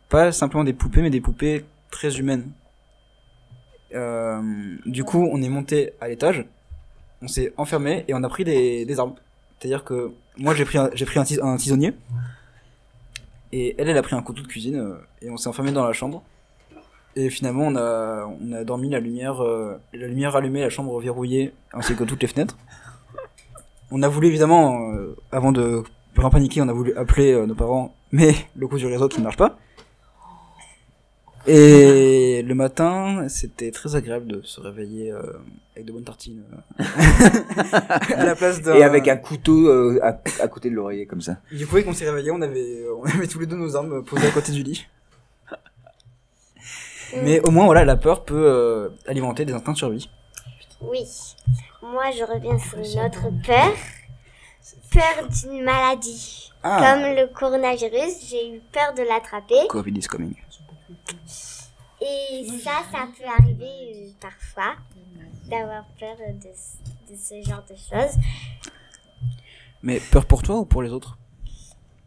Pas 0.08 0.32
simplement 0.32 0.64
des 0.64 0.74
poupées 0.74 1.02
mais 1.02 1.10
des 1.10 1.20
poupées 1.20 1.64
très 1.90 2.18
humaines. 2.18 2.50
Euh, 3.94 4.42
du 4.86 5.04
coup 5.04 5.28
on 5.30 5.40
est 5.42 5.48
monté 5.48 5.92
à 6.00 6.08
l'étage, 6.08 6.44
on 7.22 7.28
s'est 7.28 7.52
enfermé 7.56 8.04
et 8.08 8.14
on 8.14 8.22
a 8.22 8.28
pris 8.28 8.44
des, 8.44 8.98
armes. 8.98 9.14
C'est-à-dire 9.58 9.84
que 9.84 10.12
moi 10.36 10.54
j'ai 10.54 10.64
pris 10.64 10.78
un, 10.78 11.56
tisonnier 11.56 11.92
et 13.52 13.74
elle 13.78 13.88
elle 13.88 13.96
a 13.96 14.02
pris 14.02 14.16
un 14.16 14.22
couteau 14.22 14.42
de 14.42 14.48
cuisine 14.48 14.76
euh, 14.76 14.94
et 15.22 15.30
on 15.30 15.36
s'est 15.36 15.48
enfermé 15.48 15.72
dans 15.72 15.86
la 15.86 15.92
chambre. 15.92 16.22
Et 17.16 17.30
finalement 17.30 17.68
on 17.68 17.76
a 18.52 18.64
dormi 18.64 18.90
la 18.90 18.98
lumière 18.98 19.42
euh, 19.42 19.80
la 19.92 20.08
lumière 20.08 20.34
allumée, 20.34 20.60
la 20.60 20.70
chambre 20.70 20.98
verrouillée 21.00 21.52
ainsi 21.72 21.94
que 21.94 22.04
toutes 22.04 22.22
les 22.22 22.28
fenêtres. 22.28 22.58
On 23.90 24.02
a 24.02 24.08
voulu 24.08 24.26
évidemment 24.26 24.92
avant 25.30 25.52
de 25.52 25.84
vraiment 26.14 26.30
paniquer, 26.30 26.62
on 26.62 26.68
a 26.68 26.72
voulu 26.72 26.96
appeler 26.96 27.46
nos 27.46 27.54
parents 27.54 27.94
mais 28.10 28.34
le 28.56 28.66
coup 28.68 28.78
du 28.78 28.86
réseau 28.86 29.08
qui 29.08 29.18
ne 29.18 29.24
marche 29.24 29.36
pas. 29.36 29.58
Et 31.46 32.42
le 32.42 32.54
matin, 32.54 33.26
c'était 33.28 33.70
très 33.70 33.96
agréable 33.96 34.26
de 34.26 34.42
se 34.42 34.60
réveiller 34.60 35.12
euh, 35.12 35.20
avec 35.74 35.86
de 35.86 35.92
bonnes 35.92 36.04
tartines. 36.04 36.42
euh, 36.80 36.84
à 38.16 38.24
la 38.24 38.34
place 38.34 38.62
d'un- 38.62 38.74
Et 38.74 38.82
avec 38.82 39.08
un 39.08 39.16
couteau 39.16 39.68
euh, 39.68 39.98
à, 40.02 40.18
à 40.42 40.48
côté 40.48 40.70
de 40.70 40.74
l'oreiller, 40.74 41.06
comme 41.06 41.20
ça. 41.20 41.36
Du 41.52 41.66
coup, 41.66 41.76
dès 41.76 41.84
qu'on 41.84 41.92
s'est 41.92 42.08
réveillé, 42.08 42.30
on 42.30 42.40
avait, 42.40 42.84
on 42.98 43.04
avait 43.04 43.26
tous 43.26 43.38
les 43.40 43.46
deux 43.46 43.56
nos 43.56 43.76
armes 43.76 44.02
posées 44.04 44.26
à 44.26 44.30
côté 44.30 44.52
du 44.52 44.62
lit. 44.62 44.86
Mais 47.22 47.40
au 47.40 47.50
moins, 47.50 47.66
voilà, 47.66 47.84
la 47.84 47.96
peur 47.96 48.24
peut 48.24 48.34
euh, 48.46 48.88
alimenter 49.06 49.44
des 49.44 49.52
instincts 49.52 49.72
de 49.72 49.78
survie. 49.78 50.08
Oui. 50.80 51.04
Moi, 51.82 52.04
je 52.16 52.24
reviens 52.24 52.58
sur 52.58 52.78
une 52.78 53.04
autre 53.06 53.28
peur. 53.46 53.72
Peur 54.90 55.28
d'une 55.28 55.62
maladie. 55.62 56.50
Ah. 56.62 56.78
Comme 56.94 57.02
le 57.14 57.26
coronavirus, 57.32 58.28
j'ai 58.30 58.54
eu 58.56 58.60
peur 58.72 58.94
de 58.96 59.02
l'attraper. 59.02 59.66
Covid 59.68 59.92
is 59.98 60.06
coming. 60.08 60.34
Et 62.00 62.46
ça, 62.62 62.82
ça 62.92 63.08
peut 63.16 63.24
arriver 63.24 63.94
euh, 63.94 64.10
parfois 64.20 64.74
d'avoir 65.48 65.84
peur 65.98 66.16
de, 66.34 66.48
ce- 66.54 67.12
de 67.12 67.16
ce 67.16 67.48
genre 67.48 67.62
de 67.68 67.74
choses. 67.76 68.16
Mais 69.82 70.00
peur 70.00 70.26
pour 70.26 70.42
toi 70.42 70.56
ou 70.56 70.64
pour 70.64 70.82
les 70.82 70.90
autres? 70.90 71.16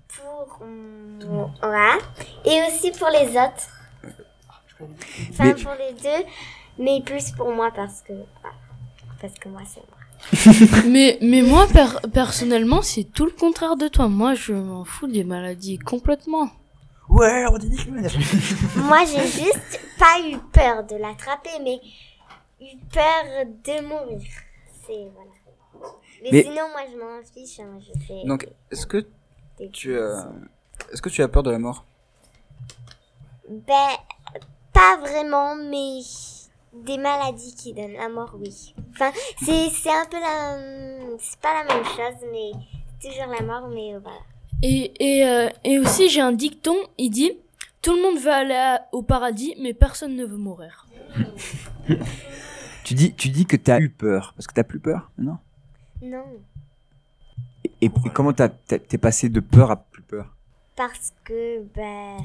Pour 0.08 0.66
moi 0.68 1.98
et 2.46 2.62
aussi 2.68 2.92
pour 2.92 3.10
les 3.10 3.30
autres. 3.30 3.70
Enfin, 5.30 5.44
Mais- 5.46 5.54
pour 5.56 5.74
les 5.74 5.94
deux, 5.94 6.26
mais 6.78 7.02
plus 7.04 7.32
pour 7.32 7.52
moi 7.54 7.72
parce 7.76 8.02
que 8.02 8.14
voilà. 8.14 8.56
parce 9.22 9.34
que 9.36 9.50
moi 9.50 9.62
c'est 9.66 9.82
moi. 9.82 10.84
mais, 10.88 11.20
mais 11.22 11.44
moi, 11.44 11.68
per- 11.68 12.00
personnellement, 12.12 12.82
c'est 12.82 13.04
tout 13.04 13.26
le 13.26 13.32
contraire 13.32 13.76
de 13.76 13.88
toi. 13.88 14.08
Moi, 14.10 14.34
je 14.34 14.52
m'en 14.54 14.84
fous 14.84 15.06
des 15.08 15.24
maladies 15.24 15.78
complètement. 15.78 16.50
Ouais, 17.18 17.46
on 17.52 17.58
dit 17.58 17.76
Moi, 18.76 19.06
j'ai 19.06 19.26
juste 19.28 19.80
pas 19.98 20.20
eu 20.22 20.38
peur 20.54 20.84
de 20.84 20.98
l'attraper, 20.98 21.50
mais 21.64 21.80
eu 22.62 22.78
peur 22.94 23.46
de 23.46 23.82
mourir. 23.88 24.22
C'est 24.86 25.08
voilà. 25.16 25.32
Mais, 26.24 26.30
Mais- 26.32 26.44
sinon, 26.44 26.70
moi, 26.70 26.82
je 26.92 26.98
m'en 26.98 27.24
fiche. 27.24 27.60
hein, 27.60 27.80
je 27.80 28.06
fais. 28.06 28.24
Donc, 28.26 28.48
est-ce 28.72 28.86
que 28.86 29.06
tu 29.74 29.98
as, 30.00 30.28
est-ce 30.94 31.02
que 31.02 31.10
tu 31.10 31.22
as 31.24 31.28
peur 31.28 31.42
de 31.44 31.52
la 31.52 31.58
mort? 31.60 31.86
Ben, 33.50 33.90
pas 34.74 34.98
vraiment, 34.98 35.56
mais 35.56 36.02
des 36.74 36.98
maladies 37.00 37.56
qui 37.56 37.74
donnent 37.74 37.94
la 37.94 38.10
mort, 38.10 38.36
oui. 38.40 38.76
Enfin, 38.92 39.12
c'est 39.44 39.70
c'est 39.72 39.90
un 39.90 40.06
peu 40.06 40.20
la, 40.20 40.58
c'est 41.20 41.40
pas 41.40 41.64
la 41.64 41.74
même 41.74 41.84
chose, 41.86 42.30
mais 42.32 42.52
toujours 43.02 43.32
la 43.34 43.42
mort, 43.42 43.68
mais 43.70 43.96
euh, 43.96 44.00
voilà. 44.00 44.20
Et, 44.64 44.92
et, 45.00 45.26
euh, 45.28 45.50
et 45.64 45.80
aussi, 45.80 46.10
j'ai 46.10 46.22
un 46.22 46.32
dicton, 46.32 46.76
il 46.98 47.10
dit 47.10 47.32
Tout 47.82 47.96
le 47.96 48.02
monde 48.02 48.20
veut 48.20 48.32
aller 48.32 48.56
à- 48.56 48.88
au 48.92 49.02
paradis, 49.04 49.56
mais 49.62 49.74
personne 49.74 50.16
ne 50.16 50.26
veut 50.26 50.38
mourir. 50.38 50.88
Tu 52.84 52.94
dis, 52.96 53.14
tu 53.14 53.30
dis 53.30 53.46
que 53.46 53.56
t'as 53.56 53.80
eu 53.80 53.90
peur, 53.90 54.34
parce 54.36 54.48
que 54.48 54.54
t'as 54.54 54.64
plus 54.64 54.80
peur, 54.80 55.12
non? 55.18 55.38
Non, 56.02 56.24
et, 57.82 57.86
et 57.86 57.90
comment 58.14 58.34
t'as- 58.34 58.50
t'as- 58.50 58.80
t'es 58.80 58.98
passé 58.98 59.30
de 59.30 59.40
peur 59.40 59.72
à 59.72 59.76
plus 59.78 60.02
peur? 60.04 60.34
Parce 60.76 61.12
que 61.24 61.64
ben, 61.76 62.18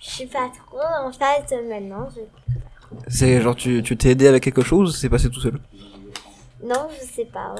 je 0.00 0.08
sais 0.10 0.26
pas 0.26 0.48
trop. 0.50 0.78
En 1.06 1.12
fait, 1.12 1.54
maintenant, 1.68 2.08
je 2.14 2.20
C'est 3.08 3.40
genre 3.40 3.54
tu 3.56 3.82
tu 3.82 3.96
t'es 3.96 4.10
aidé 4.10 4.26
avec 4.26 4.42
quelque 4.42 4.62
chose 4.62 4.90
ou 4.90 4.92
c'est 4.92 5.08
passé 5.08 5.30
tout 5.30 5.40
seul? 5.40 5.60
Non, 6.62 6.88
je 6.90 7.04
sais 7.04 7.24
pas. 7.24 7.54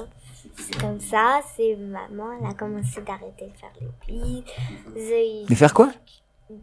C'est 0.57 0.79
comme 0.79 0.99
ça, 0.99 1.41
c'est 1.55 1.75
maman, 1.75 2.31
elle 2.39 2.47
a 2.49 2.53
commencé 2.53 3.01
d'arrêter 3.01 3.47
de 3.47 3.57
faire 3.57 3.71
les 3.79 4.13
bises. 4.13 5.47
De 5.49 5.55
faire 5.55 5.73
quoi 5.73 5.91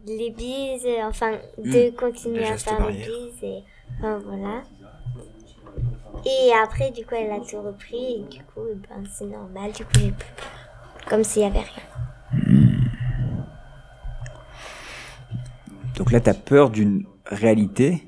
Les 0.05 0.29
bises, 0.31 0.87
enfin, 1.03 1.37
de 1.57 1.91
Hmm, 1.91 1.95
continuer 1.95 2.39
les 2.39 2.45
à 2.51 2.57
faire 2.57 2.89
les 2.89 2.97
bises 2.97 3.43
et 3.43 3.63
enfin 3.97 4.19
voilà. 4.19 4.63
Et 6.25 6.51
après, 6.61 6.91
du 6.91 7.05
coup, 7.05 7.15
elle 7.15 7.31
a 7.31 7.39
tout 7.39 7.61
repris 7.61 8.15
et 8.15 8.23
du 8.29 8.43
coup, 8.43 8.61
ben, 8.89 9.03
c'est 9.11 9.25
normal, 9.25 9.71
du 9.71 9.85
coup, 9.85 9.91
j'ai 9.99 10.11
plus 10.11 10.33
peur. 10.35 11.07
Comme 11.07 11.23
s'il 11.23 11.41
y 11.43 11.45
avait 11.45 11.59
rien. 11.59 11.83
Donc 15.95 16.11
là, 16.11 16.19
t'as 16.19 16.33
peur 16.33 16.69
d'une 16.69 17.05
réalité, 17.25 18.03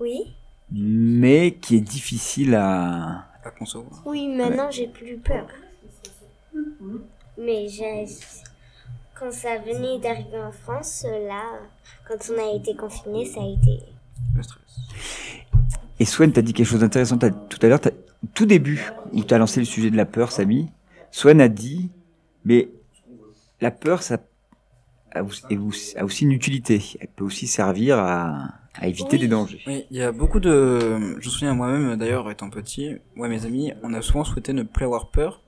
Oui, 0.00 0.34
mais 0.70 1.54
qui 1.60 1.76
est 1.76 1.80
difficile 1.80 2.54
à... 2.54 3.27
à 3.48 3.50
concevoir. 3.52 4.02
oui, 4.06 4.28
maintenant, 4.28 4.70
j'ai 4.70 4.86
plus 4.88 5.16
peur. 5.18 5.46
Mais 7.38 7.68
j'ai... 7.68 8.06
Quand 9.18 9.32
ça 9.32 9.58
venait 9.58 9.98
d'arriver 9.98 10.38
en 10.40 10.52
France, 10.52 11.04
là, 11.26 11.42
quand 12.06 12.16
on 12.32 12.38
a 12.38 12.54
été 12.56 12.76
confinés, 12.76 13.24
ça 13.24 13.40
a 13.40 13.44
été... 13.46 13.82
Le 14.36 14.42
stress. 14.42 14.62
Et 16.00 16.04
Swen, 16.04 16.32
t'as 16.32 16.42
dit 16.42 16.52
quelque 16.52 16.66
chose 16.66 16.80
d'intéressant 16.80 17.18
t'as- 17.18 17.30
tout 17.30 17.58
à 17.62 17.66
l'heure, 17.68 17.80
tout 18.34 18.46
début, 18.46 18.92
où 19.12 19.24
t'as 19.24 19.38
lancé 19.38 19.58
le 19.60 19.66
sujet 19.66 19.90
de 19.90 19.96
la 19.96 20.06
peur, 20.06 20.30
Samy, 20.30 20.70
Swen 21.10 21.40
a 21.40 21.48
dit, 21.48 21.90
mais 22.44 22.68
la 23.60 23.72
peur, 23.72 24.02
ça 24.04 24.18
aussi- 25.20 25.96
a 25.96 26.04
aussi 26.04 26.24
une 26.24 26.32
utilité. 26.32 26.80
Elle 27.00 27.08
peut 27.08 27.24
aussi 27.24 27.48
servir 27.48 27.98
à, 27.98 28.57
à 28.80 28.86
éviter 28.88 29.12
Oui. 29.12 29.18
des 29.18 29.28
dangers. 29.28 29.60
Oui, 29.66 29.84
il 29.90 29.96
y 29.96 30.02
a 30.02 30.12
beaucoup 30.12 30.40
de. 30.40 30.78
Je 31.18 31.26
me 31.26 31.30
souviens 31.30 31.54
moi-même 31.54 31.96
d'ailleurs 31.96 32.30
étant 32.30 32.48
petit, 32.50 32.96
ouais 33.16 33.28
mes 33.28 33.44
amis, 33.44 33.72
on 33.82 33.92
a 33.94 34.02
souvent 34.02 34.24
souhaité 34.24 34.52
ne 34.52 34.62
plus 34.62 34.84
avoir 34.84 35.08
peur, 35.10 35.42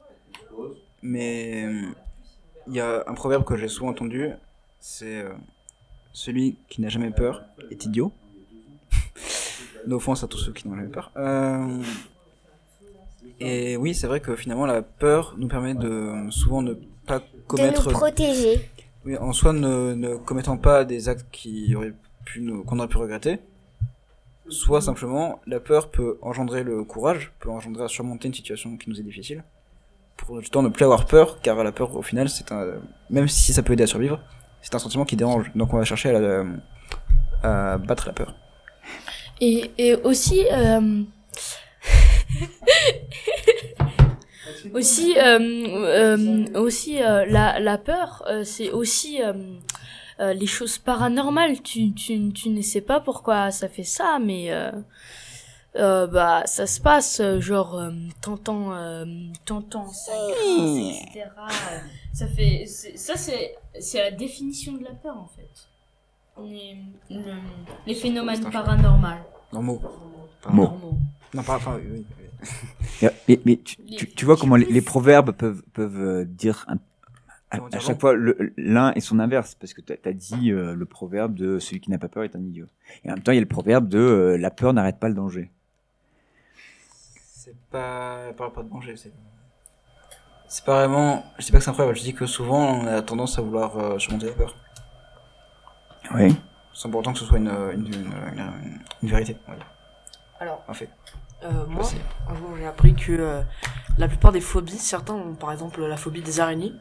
mais 1.02 1.64
il 2.66 2.74
y 2.74 2.80
a 2.80 3.04
un 3.06 3.14
proverbe 3.14 3.44
que 3.44 3.56
j'ai 3.56 3.68
souvent 3.68 3.90
entendu, 3.90 4.30
c'est 4.80 5.22
euh, 5.22 5.30
celui 6.12 6.56
qui 6.68 6.80
n'a 6.82 6.88
jamais 6.88 7.10
peur 7.10 7.44
est 7.70 7.84
idiot. 7.84 8.12
No 9.86 9.96
offense 9.96 10.22
à 10.22 10.28
tous 10.28 10.36
ceux 10.36 10.52
qui 10.52 10.68
n'ont 10.68 10.76
jamais 10.76 10.88
peur. 10.88 11.10
Euh, 11.16 11.82
et 13.38 13.78
oui, 13.78 13.94
c'est 13.94 14.06
vrai 14.06 14.20
que 14.20 14.36
finalement 14.36 14.66
la 14.66 14.82
peur 14.82 15.34
nous 15.38 15.48
permet 15.48 15.72
de 15.74 16.26
souvent 16.28 16.60
ne 16.60 16.74
pas 17.06 17.20
De 17.20 17.24
commettre 17.46 17.86
nous 17.86 17.92
protéger. 17.92 18.68
oui, 19.06 19.16
en 19.16 19.32
soi, 19.32 19.54
ne, 19.54 19.94
ne 19.94 20.16
commettant 20.16 20.58
pas 20.58 20.84
des 20.84 21.08
actes 21.08 21.24
qui 21.32 21.74
auraient 21.74 21.94
qu'on 22.66 22.78
aurait 22.78 22.88
pu 22.88 22.96
regretter, 22.96 23.40
soit 24.48 24.80
simplement, 24.80 25.40
la 25.46 25.60
peur 25.60 25.90
peut 25.90 26.18
engendrer 26.22 26.62
le 26.62 26.84
courage, 26.84 27.32
peut 27.40 27.50
engendrer 27.50 27.84
à 27.84 27.88
surmonter 27.88 28.28
une 28.28 28.34
situation 28.34 28.76
qui 28.76 28.90
nous 28.90 29.00
est 29.00 29.04
difficile, 29.04 29.44
pour 30.16 30.36
autant 30.36 30.62
ne 30.62 30.68
plus 30.68 30.84
avoir 30.84 31.06
peur, 31.06 31.40
car 31.40 31.62
la 31.62 31.72
peur, 31.72 31.96
au 31.96 32.02
final, 32.02 32.28
c'est 32.28 32.52
un, 32.52 32.66
même 33.08 33.28
si 33.28 33.52
ça 33.52 33.62
peut 33.62 33.72
aider 33.72 33.84
à 33.84 33.86
survivre, 33.86 34.20
c'est 34.62 34.74
un 34.74 34.78
sentiment 34.78 35.04
qui 35.04 35.16
dérange, 35.16 35.50
donc 35.54 35.72
on 35.72 35.78
va 35.78 35.84
chercher 35.84 36.10
à, 37.42 37.78
battre 37.78 38.06
la 38.06 38.12
peur. 38.12 38.34
Et, 39.40 39.94
aussi, 40.04 40.44
euh, 40.52 41.02
aussi, 44.74 45.14
euh, 45.16 45.38
euh, 45.38 46.44
aussi 46.54 46.98
la, 46.98 47.58
la 47.58 47.78
peur, 47.78 48.28
c'est 48.44 48.70
aussi 48.70 49.20
euh, 50.20 50.32
les 50.34 50.46
choses 50.46 50.78
paranormales. 50.78 51.60
Tu, 51.62 51.92
tu, 51.92 52.32
tu 52.32 52.48
ne 52.50 52.62
sais 52.62 52.80
pas 52.82 53.00
pourquoi 53.00 53.50
ça 53.50 53.68
fait 53.68 53.84
ça, 53.84 54.18
mais 54.22 54.50
euh, 54.52 54.70
euh, 55.76 56.06
bah 56.06 56.42
ça 56.46 56.66
se 56.66 56.80
passe, 56.80 57.22
genre 57.38 57.76
euh, 57.76 57.90
t'entends, 58.20 58.72
euh, 58.74 59.04
t'entends 59.44 59.88
ça 59.92 60.12
grince, 60.12 60.98
etc. 61.06 61.26
ça 62.12 62.26
fait, 62.26 62.64
c'est- 62.66 62.96
ça 62.96 63.16
c'est, 63.16 63.54
c'est 63.78 63.98
la 63.98 64.10
définition 64.10 64.72
de 64.74 64.84
la 64.84 64.90
peur 64.90 65.16
en 65.16 65.28
fait. 65.28 65.48
Les, 66.42 66.76
le- 67.10 67.22
les 67.86 67.94
phénomènes 67.94 68.50
paranormaux. 68.50 69.06
Normaux. 69.52 70.98
Non, 71.34 71.42
pas. 71.42 71.56
Enfin, 71.56 71.78
oui. 71.92 72.04
Mais, 73.02 73.10
mais- 73.28 73.40
mais 73.44 73.56
tu, 73.58 73.76
tu- 73.98 74.10
tu 74.10 74.24
vois 74.24 74.36
comment 74.38 74.56
les, 74.56 74.64
les 74.64 74.80
proverbes 74.80 75.32
peuvent, 75.32 75.62
peuvent 75.74 76.24
dire 76.24 76.64
un- 76.68 76.78
à, 77.50 77.56
Comment 77.58 77.68
à 77.70 77.78
chaque 77.80 78.00
fois 78.00 78.14
le- 78.14 78.52
l'un 78.56 78.92
et 78.94 79.00
son 79.00 79.18
inverse, 79.18 79.54
parce 79.56 79.72
que 79.74 79.80
tu 79.80 79.92
as, 79.92 80.12
dit 80.12 80.52
euh, 80.52 80.74
le 80.74 80.84
proverbe 80.86 81.34
de 81.34 81.58
celui 81.58 81.80
qui 81.80 81.90
n'a 81.90 81.98
pas 81.98 82.08
peur 82.08 82.22
est 82.24 82.36
un 82.36 82.40
idiot. 82.40 82.66
Et 83.04 83.10
en 83.10 83.14
même 83.14 83.22
temps, 83.22 83.32
il 83.32 83.36
y 83.36 83.38
a 83.38 83.42
le 83.42 83.48
proverbe 83.48 83.88
de 83.88 83.98
euh, 83.98 84.36
la 84.38 84.50
peur 84.50 84.72
n'arrête 84.72 84.98
pas 85.00 85.08
le 85.08 85.14
danger. 85.14 85.50
C'est 87.32 87.56
pas. 87.70 88.26
Elle 88.28 88.36
parle 88.36 88.52
pas 88.52 88.62
de 88.62 88.68
danger, 88.68 88.96
c'est. 88.96 89.12
C'est 90.48 90.64
pas 90.64 90.86
vraiment. 90.86 91.24
Je 91.38 91.44
dis 91.46 91.52
pas 91.52 91.58
que 91.58 91.64
c'est 91.64 91.70
incroyable, 91.70 91.96
je 91.96 92.02
dis 92.02 92.14
que 92.14 92.26
souvent 92.26 92.80
on 92.82 92.86
a 92.86 93.02
tendance 93.02 93.38
à 93.38 93.42
vouloir 93.42 93.76
euh, 93.78 93.98
surmonter 93.98 94.26
la 94.26 94.32
peur. 94.32 94.56
Oui. 96.14 96.34
Sans 96.72 96.90
pour 96.90 97.00
autant 97.00 97.12
que 97.12 97.18
ce 97.18 97.24
soit 97.24 97.38
une, 97.38 97.48
une, 97.48 97.86
une, 97.86 97.94
une- 97.94 98.80
une 99.02 99.08
vérité. 99.08 99.36
on 99.46 99.50
va 99.52 99.56
dire. 99.56 99.66
Alors, 100.40 100.64
En 100.68 100.74
fait. 100.74 100.88
Euh, 101.42 101.66
moi, 101.66 101.84
un 102.28 102.34
j'ai 102.58 102.66
appris 102.66 102.94
que 102.94 103.12
euh, 103.12 103.42
la 103.96 104.08
plupart 104.08 104.30
des 104.32 104.40
phobies, 104.42 104.76
certains 104.78 105.14
ont 105.14 105.34
par 105.34 105.52
exemple 105.52 105.80
la 105.84 105.96
phobie 105.96 106.20
des 106.22 106.38
araignées. 106.40 106.72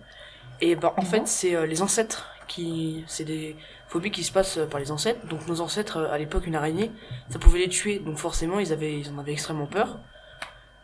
Et 0.62 0.76
ben, 0.76 0.92
en 0.98 1.02
fait, 1.04 1.28
c'est 1.28 1.56
euh, 1.56 1.66
les 1.66 1.82
ancêtres 1.82 2.28
qui. 2.48 3.04
C'est 3.08 3.24
des 3.26 3.56
phobies 3.88 4.12
qui 4.12 4.24
se 4.24 4.32
passent 4.32 4.58
euh, 4.58 4.66
par 4.66 4.80
les 4.80 4.92
ancêtres. 4.92 5.26
Donc, 5.28 5.48
nos 5.48 5.62
ancêtres, 5.62 5.98
euh, 5.98 6.12
à 6.12 6.18
l'époque, 6.18 6.46
une 6.48 6.56
araignée, 6.56 6.92
ça 7.30 7.40
pouvait 7.40 7.60
les 7.60 7.70
tuer. 7.70 8.00
Donc, 8.00 8.18
forcément, 8.18 8.60
ils, 8.60 8.74
avaient, 8.74 9.00
ils 9.00 9.10
en 9.12 9.18
avaient 9.20 9.32
extrêmement 9.34 9.68
peur. 9.68 10.00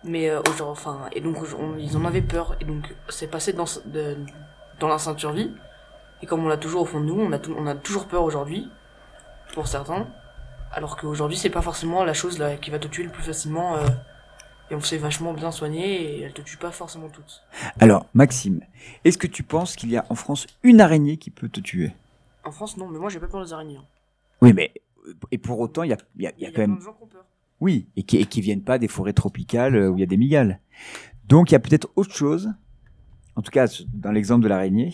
Mais, 0.03 0.29
euh, 0.29 0.39
aujourd'hui, 0.41 0.71
enfin. 0.71 1.09
Et 1.11 1.21
donc, 1.21 1.37
on- 1.59 1.77
ils 1.77 1.97
en 1.97 2.05
avaient 2.05 2.21
peur. 2.21 2.55
Et 2.61 2.65
donc, 2.65 2.95
c'est 3.09 3.27
passé 3.27 3.53
dans, 3.53 3.65
de- 3.85 4.17
dans 4.79 4.87
la 4.87 4.97
ceinture 4.97 5.31
vie. 5.31 5.51
Et 6.21 6.25
comme 6.25 6.45
on 6.45 6.47
l'a 6.47 6.57
toujours 6.57 6.83
au 6.83 6.85
fond 6.85 6.99
de 7.01 7.05
nous, 7.05 7.19
on 7.19 7.31
a, 7.33 7.39
on 7.57 7.67
a 7.67 7.75
toujours 7.75 8.05
peur 8.07 8.23
aujourd'hui. 8.23 8.69
Pour 9.53 9.67
certains. 9.67 10.07
Alors 10.71 10.97
qu'aujourd'hui, 10.97 11.37
c'est 11.37 11.49
pas 11.49 11.61
forcément 11.61 12.03
la 12.03 12.13
chose 12.13 12.39
là, 12.39 12.55
qui 12.57 12.71
va 12.71 12.79
te 12.79 12.87
tuer 12.87 13.03
le 13.03 13.09
plus 13.09 13.23
facilement. 13.23 13.75
euh, 13.77 13.85
et 14.71 14.75
on 14.75 14.81
s'est 14.81 14.97
vachement 14.97 15.33
bien 15.33 15.51
soigné 15.51 16.01
et 16.17 16.21
elle 16.21 16.33
te 16.33 16.41
tue 16.41 16.57
pas 16.57 16.71
forcément 16.71 17.09
toutes. 17.09 17.43
Alors, 17.79 18.07
Maxime, 18.13 18.61
est-ce 19.03 19.17
que 19.17 19.27
tu 19.27 19.43
penses 19.43 19.75
qu'il 19.75 19.89
y 19.91 19.97
a 19.97 20.05
en 20.09 20.15
France 20.15 20.47
une 20.63 20.81
araignée 20.81 21.17
qui 21.17 21.29
peut 21.29 21.49
te 21.49 21.59
tuer? 21.59 21.91
En 22.43 22.51
France, 22.51 22.77
non, 22.77 22.87
mais 22.87 22.99
moi 22.99 23.09
j'ai 23.09 23.19
pas 23.19 23.27
peur 23.27 23.43
des 23.43 23.53
araignées. 23.53 23.77
hein. 23.77 23.85
Oui, 24.41 24.53
mais 24.53 24.71
euh, 25.07 25.13
et 25.31 25.37
pour 25.37 25.59
autant, 25.59 25.83
il 25.83 25.89
y 25.89 25.93
a, 25.93 25.97
il 26.15 26.23
y 26.23 26.27
a- 26.27 26.33
il 26.37 26.43
y 26.43 26.45
a 26.45 26.51
quand 26.51 26.61
même 26.61 26.77
de 26.77 26.81
gens 26.81 26.93
qui 26.93 27.03
ont 27.03 27.07
peur. 27.07 27.25
Oui, 27.61 27.87
et 27.95 28.03
qui, 28.03 28.17
et 28.17 28.25
qui 28.25 28.41
viennent 28.41 28.63
pas 28.63 28.77
des 28.77 28.87
forêts 28.87 29.13
tropicales 29.13 29.75
euh, 29.75 29.89
où 29.89 29.97
il 29.97 30.01
y 30.01 30.03
a 30.03 30.07
des 30.07 30.17
migales. 30.17 30.59
Donc 31.27 31.49
il 31.51 31.53
y 31.53 31.55
a 31.55 31.59
peut-être 31.59 31.89
autre 31.95 32.13
chose, 32.13 32.51
en 33.35 33.41
tout 33.41 33.51
cas 33.51 33.65
dans 33.93 34.11
l'exemple 34.11 34.43
de 34.43 34.47
l'araignée, 34.49 34.93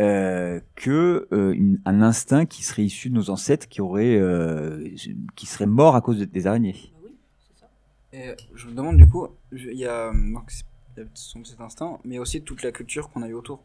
euh, 0.00 0.60
que 0.76 1.28
euh, 1.32 1.52
une- 1.52 1.80
un 1.84 2.00
instinct 2.02 2.46
qui 2.46 2.62
serait 2.64 2.84
issu 2.84 3.10
de 3.10 3.14
nos 3.14 3.28
ancêtres 3.30 3.68
qui 3.68 3.80
aurait, 3.82 4.16
euh, 4.16 4.88
qui 5.36 5.46
serait 5.46 5.66
mort 5.66 5.94
à 5.96 6.00
cause 6.00 6.18
de- 6.18 6.24
des 6.24 6.46
araignées. 6.46 6.74
Bah. 6.94 6.99
Et 8.12 8.34
je 8.54 8.66
me 8.66 8.72
demande 8.72 8.96
du 8.96 9.08
coup, 9.08 9.28
il 9.52 9.72
y 9.74 9.86
a, 9.86 10.12
son- 11.14 11.44
cet 11.44 11.60
instinct, 11.60 11.98
mais 12.04 12.18
aussi 12.18 12.42
toute 12.42 12.62
la 12.62 12.72
culture 12.72 13.08
qu'on 13.10 13.22
a 13.22 13.28
eu 13.28 13.34
autour. 13.34 13.62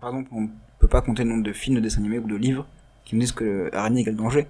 Par 0.00 0.10
exemple, 0.10 0.30
on 0.32 0.48
peut 0.78 0.88
pas 0.88 1.00
compter 1.02 1.24
le 1.24 1.30
nombre 1.30 1.42
de 1.42 1.52
films, 1.52 1.76
de 1.76 1.80
dessins 1.80 2.00
animés 2.00 2.18
ou 2.18 2.28
de 2.28 2.36
livres 2.36 2.66
qui 3.04 3.14
nous 3.16 3.22
disent 3.22 3.32
que 3.32 3.70
l'araignée 3.72 4.02
égale 4.02 4.16
danger. 4.16 4.46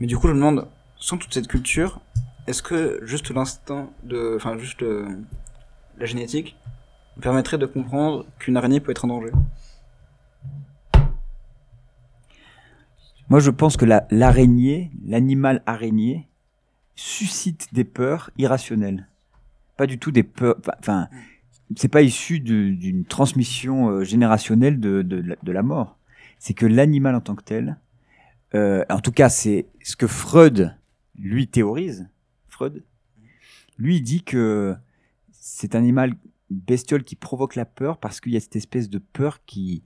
Mais 0.00 0.06
du 0.06 0.16
coup, 0.16 0.28
je 0.28 0.32
me 0.32 0.38
demande, 0.38 0.68
sans 0.96 1.18
toute 1.18 1.34
cette 1.34 1.48
culture, 1.48 2.00
est-ce 2.46 2.62
que 2.62 3.00
juste 3.04 3.30
l'instinct 3.30 3.90
de, 4.04 4.34
enfin, 4.36 4.56
juste 4.56 4.82
euh, 4.82 5.06
la 5.98 6.06
génétique 6.06 6.56
permettrait 7.20 7.58
de 7.58 7.66
comprendre 7.66 8.24
qu'une 8.38 8.56
araignée 8.56 8.80
peut 8.80 8.92
être 8.92 9.04
un 9.04 9.08
danger? 9.08 9.32
Moi, 13.28 13.40
je 13.40 13.50
pense 13.50 13.76
que 13.76 13.84
la- 13.84 14.06
l'araignée, 14.10 14.90
l'animal 15.04 15.62
araignée, 15.66 16.29
suscite 16.94 17.72
des 17.72 17.84
peurs 17.84 18.30
irrationnelles. 18.36 19.08
Pas 19.76 19.86
du 19.86 19.98
tout 19.98 20.10
des 20.10 20.22
peurs. 20.22 20.56
enfin, 20.78 21.08
c'est 21.76 21.88
pas 21.88 22.02
issu 22.02 22.40
d'une 22.40 23.04
transmission 23.04 23.88
euh, 23.90 24.04
générationnelle 24.04 24.80
de, 24.80 25.02
de, 25.02 25.52
la- 25.52 25.62
mort. 25.62 25.98
C'est 26.38 26.54
que 26.54 26.66
l'animal 26.66 27.14
en 27.14 27.20
tant 27.20 27.34
que 27.34 27.44
tel, 27.44 27.78
euh, 28.54 28.84
en 28.90 29.00
tout 29.00 29.12
cas, 29.12 29.28
c'est 29.28 29.66
ce 29.82 29.96
que 29.96 30.06
Freud 30.06 30.76
lui 31.16 31.46
théorise. 31.48 32.08
Freud, 32.48 32.82
lui 33.78 34.00
dit 34.00 34.22
que 34.22 34.74
c'est 35.32 35.74
un 35.74 35.78
animal, 35.78 36.14
bestiole 36.50 37.04
qui 37.04 37.14
provoque 37.14 37.54
la 37.54 37.64
peur 37.64 37.98
parce 37.98 38.20
qu'il 38.20 38.32
y 38.32 38.36
a 38.36 38.40
cette 38.40 38.56
espèce 38.56 38.90
de 38.90 38.98
peur 38.98 39.44
qui, 39.46 39.84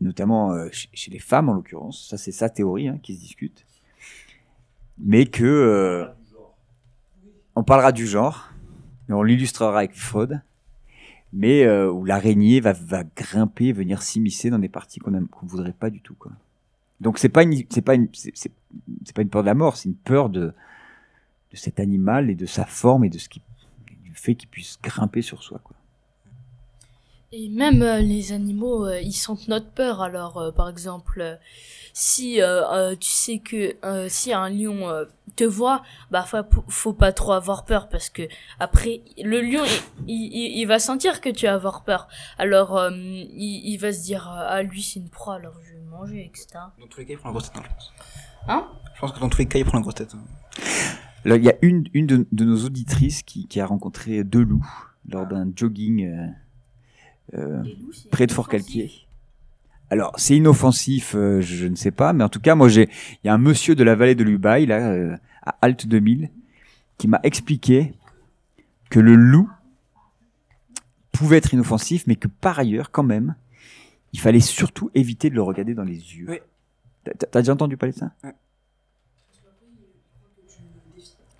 notamment 0.00 0.52
euh, 0.52 0.68
chez, 0.70 0.88
chez 0.92 1.10
les 1.10 1.18
femmes 1.18 1.48
en 1.48 1.54
l'occurrence, 1.54 2.06
ça 2.08 2.16
c'est 2.16 2.30
sa 2.32 2.48
théorie 2.48 2.86
hein, 2.88 2.98
qui 3.02 3.16
se 3.16 3.20
discute, 3.20 3.66
mais 4.98 5.26
que 5.26 5.44
euh, 5.44 6.06
on 7.56 7.64
parlera 7.64 7.92
du 7.92 8.06
genre, 8.06 8.50
on 9.08 9.22
l'illustrera 9.22 9.76
avec 9.78 9.94
Freud, 9.94 10.40
mais 11.32 11.64
euh, 11.64 11.90
où 11.90 12.04
l'araignée 12.04 12.60
va, 12.60 12.74
grimper, 13.16 13.72
venir 13.72 14.02
s'immiscer 14.02 14.50
dans 14.50 14.58
des 14.58 14.68
parties 14.68 15.00
qu'on 15.00 15.10
ne 15.10 15.26
voudrait 15.42 15.72
pas 15.72 15.90
du 15.90 16.00
tout 16.00 16.14
quoi. 16.14 16.32
Donc 17.00 17.18
c'est 17.18 17.28
pas 17.28 17.42
une 17.42 17.64
pas 17.74 17.94
une 17.94 18.08
peur 19.28 19.42
de 19.42 19.46
la 19.46 19.54
mort, 19.54 19.76
c'est 19.76 19.88
une 19.88 19.96
peur 19.96 20.30
de 20.30 20.52
de 21.50 21.56
cet 21.56 21.78
animal 21.80 22.30
et 22.30 22.34
de 22.34 22.46
sa 22.46 22.64
forme 22.64 23.04
et 23.04 23.10
de 23.10 23.18
ce 23.18 23.28
qui 23.28 23.42
du 24.02 24.14
fait 24.14 24.34
qu'il 24.34 24.48
puisse 24.48 24.78
grimper 24.82 25.22
sur 25.22 25.42
soi 25.42 25.60
quoi. 25.62 25.76
Et 27.36 27.48
même 27.48 27.82
euh, 27.82 27.98
les 27.98 28.32
animaux, 28.32 28.86
euh, 28.86 29.00
ils 29.00 29.12
sentent 29.12 29.48
notre 29.48 29.68
peur. 29.68 30.00
Alors, 30.02 30.38
euh, 30.38 30.52
par 30.52 30.68
exemple, 30.68 31.20
euh, 31.20 31.34
si 31.92 32.40
euh, 32.40 32.62
euh, 32.70 32.94
tu 32.94 33.10
sais 33.10 33.38
que 33.38 33.74
euh, 33.84 34.06
si 34.08 34.32
un 34.32 34.48
lion 34.48 34.88
euh, 34.88 35.04
te 35.34 35.42
voit, 35.42 35.82
bah 36.12 36.22
faut, 36.22 36.38
faut 36.68 36.92
pas 36.92 37.12
trop 37.12 37.32
avoir 37.32 37.64
peur 37.64 37.88
parce 37.88 38.08
que 38.08 38.22
après 38.60 39.00
le 39.20 39.40
lion, 39.40 39.64
il, 40.06 40.14
il, 40.32 40.58
il 40.60 40.64
va 40.66 40.78
sentir 40.78 41.20
que 41.20 41.28
tu 41.28 41.46
vas 41.46 41.54
avoir 41.54 41.82
peur. 41.82 42.06
Alors, 42.38 42.76
euh, 42.76 42.90
il, 42.92 43.62
il 43.72 43.78
va 43.78 43.92
se 43.92 44.02
dire 44.04 44.28
ah 44.30 44.62
lui 44.62 44.80
c'est 44.82 45.00
une 45.00 45.08
proie, 45.08 45.34
alors 45.34 45.54
je 45.64 45.72
vais 45.72 45.80
le 45.80 45.90
manger, 45.90 46.24
etc. 46.26 46.46
Dans 46.78 46.86
tous 46.88 47.00
les 47.00 47.06
cas, 47.06 47.14
il 47.14 47.18
prend 47.18 47.30
la 47.30 47.32
grosse 47.32 47.50
tête, 47.50 47.58
hein, 47.58 47.64
je 47.68 47.74
pense. 47.74 47.92
Hein? 48.46 48.68
Je 48.94 49.00
pense 49.00 49.12
que 49.12 49.18
dans 49.18 49.28
tous 49.28 49.38
les 49.38 49.46
cas, 49.46 49.58
il 49.58 49.64
prend 49.64 49.78
la 49.78 49.82
grosse 49.82 49.94
tête. 49.96 50.14
hein. 50.14 50.24
Il 51.26 51.42
y 51.42 51.48
a 51.48 51.54
une, 51.62 51.84
une 51.94 52.06
de, 52.06 52.26
de 52.30 52.44
nos 52.44 52.64
auditrices 52.64 53.22
qui, 53.24 53.48
qui 53.48 53.58
a 53.60 53.66
rencontré 53.66 54.22
deux 54.22 54.42
loups 54.44 54.66
lors 55.08 55.26
d'un 55.26 55.50
jogging 55.56 56.32
près 58.10 58.26
de 58.26 58.32
Fort-Calquier. 58.32 58.90
Alors, 59.90 60.12
c'est 60.16 60.36
inoffensif, 60.36 61.14
euh, 61.14 61.40
je 61.40 61.66
ne 61.66 61.76
sais 61.76 61.90
pas, 61.90 62.12
mais 62.12 62.24
en 62.24 62.28
tout 62.28 62.40
cas, 62.40 62.54
moi, 62.54 62.68
j'ai, 62.68 62.88
il 63.22 63.26
y 63.26 63.28
a 63.28 63.34
un 63.34 63.38
monsieur 63.38 63.74
de 63.74 63.84
la 63.84 63.94
vallée 63.94 64.14
de 64.14 64.24
l'Ubaï, 64.24 64.66
là, 64.66 64.90
euh, 64.90 65.16
à 65.42 65.56
Alt 65.62 65.86
2000, 65.86 66.30
qui 66.98 67.06
m'a 67.06 67.20
expliqué 67.22 67.92
que 68.90 68.98
le 68.98 69.14
loup 69.14 69.48
pouvait 71.12 71.36
être 71.36 71.52
inoffensif, 71.54 72.06
mais 72.06 72.16
que 72.16 72.28
par 72.28 72.58
ailleurs, 72.58 72.90
quand 72.90 73.02
même, 73.02 73.34
il 74.12 74.20
fallait 74.20 74.40
surtout 74.40 74.90
éviter 74.94 75.28
de 75.30 75.34
le 75.34 75.42
regarder 75.42 75.74
dans 75.74 75.84
les 75.84 76.16
yeux. 76.16 76.26
Oui. 76.28 76.38
T'as 77.04 77.12
t'as 77.26 77.40
déjà 77.42 77.52
entendu 77.52 77.76
parler 77.76 77.92
de 77.92 77.98
ça? 77.98 78.10
Ouais. 78.24 78.32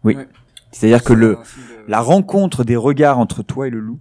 Oui. 0.05 0.17
Ouais. 0.17 0.29
C'est-à-dire 0.71 1.03
que 1.03 1.13
le, 1.13 1.29
de- 1.37 1.39
la 1.89 2.01
rencontre 2.01 2.65
des 2.65 2.77
regards 2.77 3.19
entre 3.19 3.43
toi 3.43 3.67
et 3.69 3.71
le 3.71 3.81
loup 3.81 4.01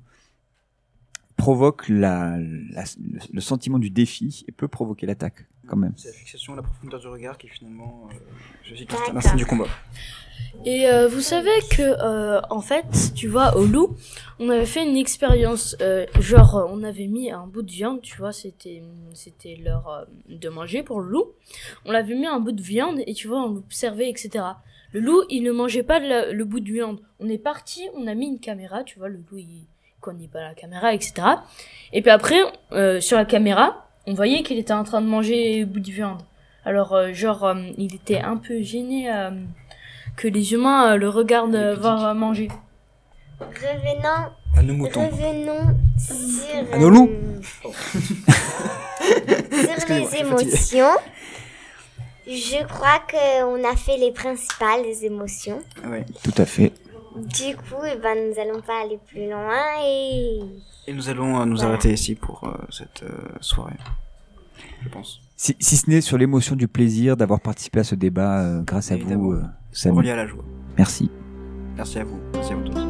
provoque 1.38 1.88
la, 1.90 2.38
la- 2.72 2.84
le, 3.02 3.20
le 3.32 3.42
sentiment 3.42 3.80
du 3.80 3.90
défi 3.90 4.46
et 4.48 4.52
peut 4.52 4.68
provoquer 4.68 5.06
l'attaque, 5.06 5.46
quand 5.68 5.78
même. 5.78 5.94
C'est 5.98 6.10
la 6.10 6.14
fixation, 6.14 6.56
la 6.56 6.62
profondeur 6.64 7.00
du 7.00 7.08
regard 7.08 7.38
qui 7.38 7.48
finalement, 7.48 8.08
euh, 8.12 8.16
je 8.64 8.76
sais 8.76 8.86
que 8.86 8.92
c'est 8.94 8.98
D'accord. 9.00 9.14
l'instinct 9.16 9.36
du 9.36 9.46
combat. 9.46 9.66
Et 10.66 10.88
euh, 10.88 11.08
vous 11.08 11.20
savez 11.22 11.50
que, 11.72 11.82
euh, 11.82 12.40
en 12.52 12.62
fait, 12.62 13.12
tu 13.16 13.28
vois, 13.28 13.58
au 13.58 13.66
loup, 13.66 13.96
on 14.40 14.50
avait 14.50 14.68
fait 14.68 14.88
une 14.88 14.96
expérience, 14.98 15.76
euh, 15.82 16.06
genre, 16.20 16.68
on 16.70 16.84
avait 16.84 17.08
mis 17.08 17.32
un 17.32 17.48
bout 17.48 17.64
de 17.64 17.72
viande, 17.72 18.02
tu 18.02 18.18
vois, 18.18 18.32
c'était, 18.32 18.84
c'était 19.14 19.56
l'heure 19.56 19.88
euh, 19.90 20.06
de 20.30 20.50
manger 20.50 20.84
pour 20.84 21.02
le 21.02 21.10
loup. 21.10 21.26
On 21.86 21.92
l'avait 21.92 22.16
mis 22.16 22.28
un 22.28 22.40
bout 22.40 22.52
de 22.52 22.62
viande 22.62 23.00
et 23.08 23.14
tu 23.16 23.28
vois, 23.28 23.44
on 23.44 23.54
l'observait, 23.54 24.10
etc. 24.10 24.46
Le 24.92 25.00
loup, 25.00 25.24
il 25.30 25.42
ne 25.42 25.52
mangeait 25.52 25.82
pas 25.84 25.98
la- 26.00 26.32
le 26.32 26.46
bout 26.46 26.60
de 26.60 26.72
viande. 26.72 27.00
On 27.20 27.28
est 27.30 27.40
parti, 27.40 27.82
on 27.96 28.06
a 28.06 28.14
mis 28.14 28.28
une 28.28 28.40
caméra, 28.40 28.84
tu 28.84 29.00
vois, 29.00 29.10
le 29.10 29.18
loup, 29.32 29.40
il 29.40 29.66
connaît 30.04 30.28
pas 30.28 30.42
la 30.42 30.54
caméra, 30.54 30.94
etc. 30.94 31.14
Et 31.94 32.02
puis 32.02 32.12
après, 32.12 32.40
euh, 32.74 33.00
sur 33.02 33.18
la 33.18 33.26
caméra, 33.26 33.88
on 34.06 34.14
voyait 34.14 34.44
qu'il 34.44 34.60
était 34.60 34.74
en 34.74 34.84
train 34.84 35.02
de 35.02 35.08
manger 35.08 35.62
le 35.62 35.66
bout 35.66 35.80
de 35.80 35.92
viande. 35.92 36.22
Alors, 36.66 36.94
euh, 36.94 37.14
genre, 37.14 37.44
euh, 37.46 37.56
il 37.78 37.96
était 37.96 38.20
un 38.20 38.38
peu 38.38 38.62
gêné. 38.62 39.12
euh, 39.12 39.32
que 40.16 40.28
les 40.28 40.54
humains 40.54 40.94
euh, 40.94 40.98
le 40.98 41.10
regardent 41.10 41.56
euh, 41.56 41.76
voir 41.76 42.06
euh, 42.06 42.14
manger. 42.14 42.48
Revenons, 43.40 44.30
À 44.56 44.62
nos 44.62 44.74
moutons. 44.76 45.08
revenons 45.10 45.76
sur, 45.98 46.74
À 46.74 46.78
nos 46.78 46.90
loups. 46.92 47.10
euh, 47.12 47.42
sur 49.78 49.90
les 49.96 50.16
émotions. 50.18 50.96
Je 52.28 52.64
crois 52.68 53.02
qu'on 53.12 53.64
a 53.70 53.76
fait 53.76 53.98
les 53.98 54.12
principales 54.12 54.84
des 54.84 55.06
émotions. 55.06 55.62
Ouais. 55.86 56.06
Tout 56.24 56.34
à 56.42 56.46
fait. 56.46 56.72
Du 57.16 57.56
coup, 57.56 57.84
eh 57.86 57.98
ben, 57.98 58.18
nous 58.30 58.40
allons 58.40 58.62
pas 58.62 58.82
aller 58.84 59.00
plus 59.08 59.30
loin 59.30 59.56
et 59.86 60.40
Et 60.88 60.94
nous 60.94 61.10
allons 61.10 61.40
euh, 61.40 61.46
nous 61.46 61.58
Voilà. 61.58 61.72
arrêter 61.74 61.94
ici 61.94 62.16
pour 62.16 62.44
euh, 62.46 62.54
cette 62.70 63.04
euh, 63.04 63.10
soirée. 63.42 63.76
Je 64.84 64.90
pense. 64.90 65.20
Si, 65.36 65.56
si 65.60 65.78
ce 65.78 65.90
n'est 65.90 66.02
sur 66.02 66.18
l'émotion 66.18 66.56
du 66.56 66.68
plaisir 66.68 67.16
d'avoir 67.18 67.40
participé 67.40 67.80
à 67.80 67.84
ce 67.84 67.96
débat 67.96 68.42
euh, 68.42 68.62
grâce 68.62 68.92
à 68.92 68.96
Évidemment. 68.96 69.24
vous, 69.24 69.32
euh, 69.34 69.44
Samy. 69.72 69.98
Relié 69.98 70.12
à 70.12 70.16
la 70.16 70.28
joie. 70.28 70.44
Merci. 70.78 71.10
Merci 71.76 72.00
à 72.00 72.04
vous. 72.04 72.20
Merci 72.34 72.54
à 72.54 72.56
vous 72.56 72.64
tous. 72.70 72.88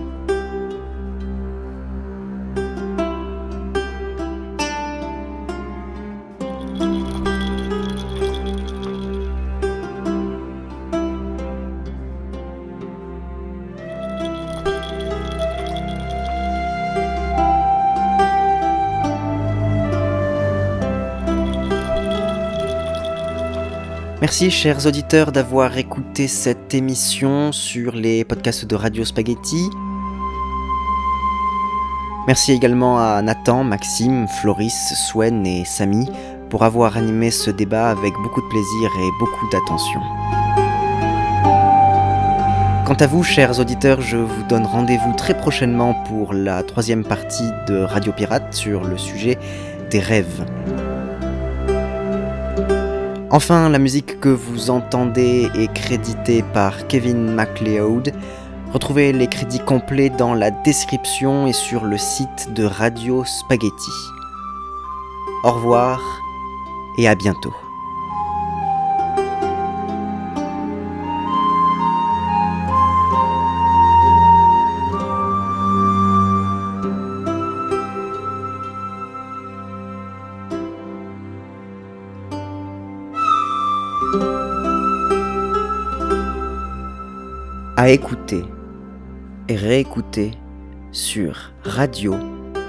Merci 24.34 24.50
chers 24.50 24.88
auditeurs 24.88 25.32
d'avoir 25.32 25.78
écouté 25.78 26.28
cette 26.28 26.74
émission 26.74 27.52
sur 27.52 27.92
les 27.92 28.26
podcasts 28.26 28.66
de 28.66 28.76
Radio 28.76 29.06
Spaghetti. 29.06 29.70
Merci 32.26 32.52
également 32.52 32.98
à 32.98 33.22
Nathan, 33.22 33.64
Maxime, 33.64 34.28
Floris, 34.28 34.96
Swen 35.06 35.46
et 35.46 35.66
Samy 35.66 36.10
pour 36.50 36.64
avoir 36.64 36.98
animé 36.98 37.30
ce 37.30 37.52
débat 37.52 37.92
avec 37.92 38.12
beaucoup 38.24 38.42
de 38.42 38.48
plaisir 38.48 38.90
et 39.02 39.10
beaucoup 39.20 39.48
d'attention. 39.52 40.02
Quant 42.88 42.98
à 43.00 43.06
vous, 43.06 43.22
chers 43.22 43.60
auditeurs, 43.60 44.02
je 44.02 44.18
vous 44.18 44.44
donne 44.50 44.66
rendez-vous 44.66 45.14
très 45.14 45.38
prochainement 45.38 45.94
pour 46.08 46.34
la 46.34 46.64
troisième 46.64 47.04
partie 47.04 47.52
de 47.68 47.84
Radio 47.84 48.12
Pirate 48.12 48.52
sur 48.52 48.84
le 48.84 48.98
sujet 48.98 49.38
des 49.92 50.00
rêves. 50.00 50.44
Enfin, 53.34 53.68
la 53.68 53.80
musique 53.80 54.20
que 54.20 54.30
vous 54.30 54.70
entendez 54.70 55.50
est 55.56 55.74
créditée 55.74 56.44
par 56.54 56.86
Kevin 56.86 57.34
MacLeod. 57.34 58.14
Retrouvez 58.72 59.12
les 59.12 59.26
crédits 59.26 59.60
complets 59.60 60.12
dans 60.12 60.36
la 60.36 60.52
description 60.52 61.48
et 61.48 61.54
sur 61.54 61.84
le 61.84 61.98
site 61.98 62.54
de 62.54 62.64
Radio 62.64 63.24
Spaghetti. 63.26 63.92
Au 65.44 65.52
revoir 65.52 66.00
et 67.00 67.08
à 67.08 67.16
bientôt. 67.16 67.63
À 87.84 87.90
écouter 87.90 88.46
et 89.50 89.58
réécouter 89.58 90.32
sur 90.94 91.52
radio 91.66 92.16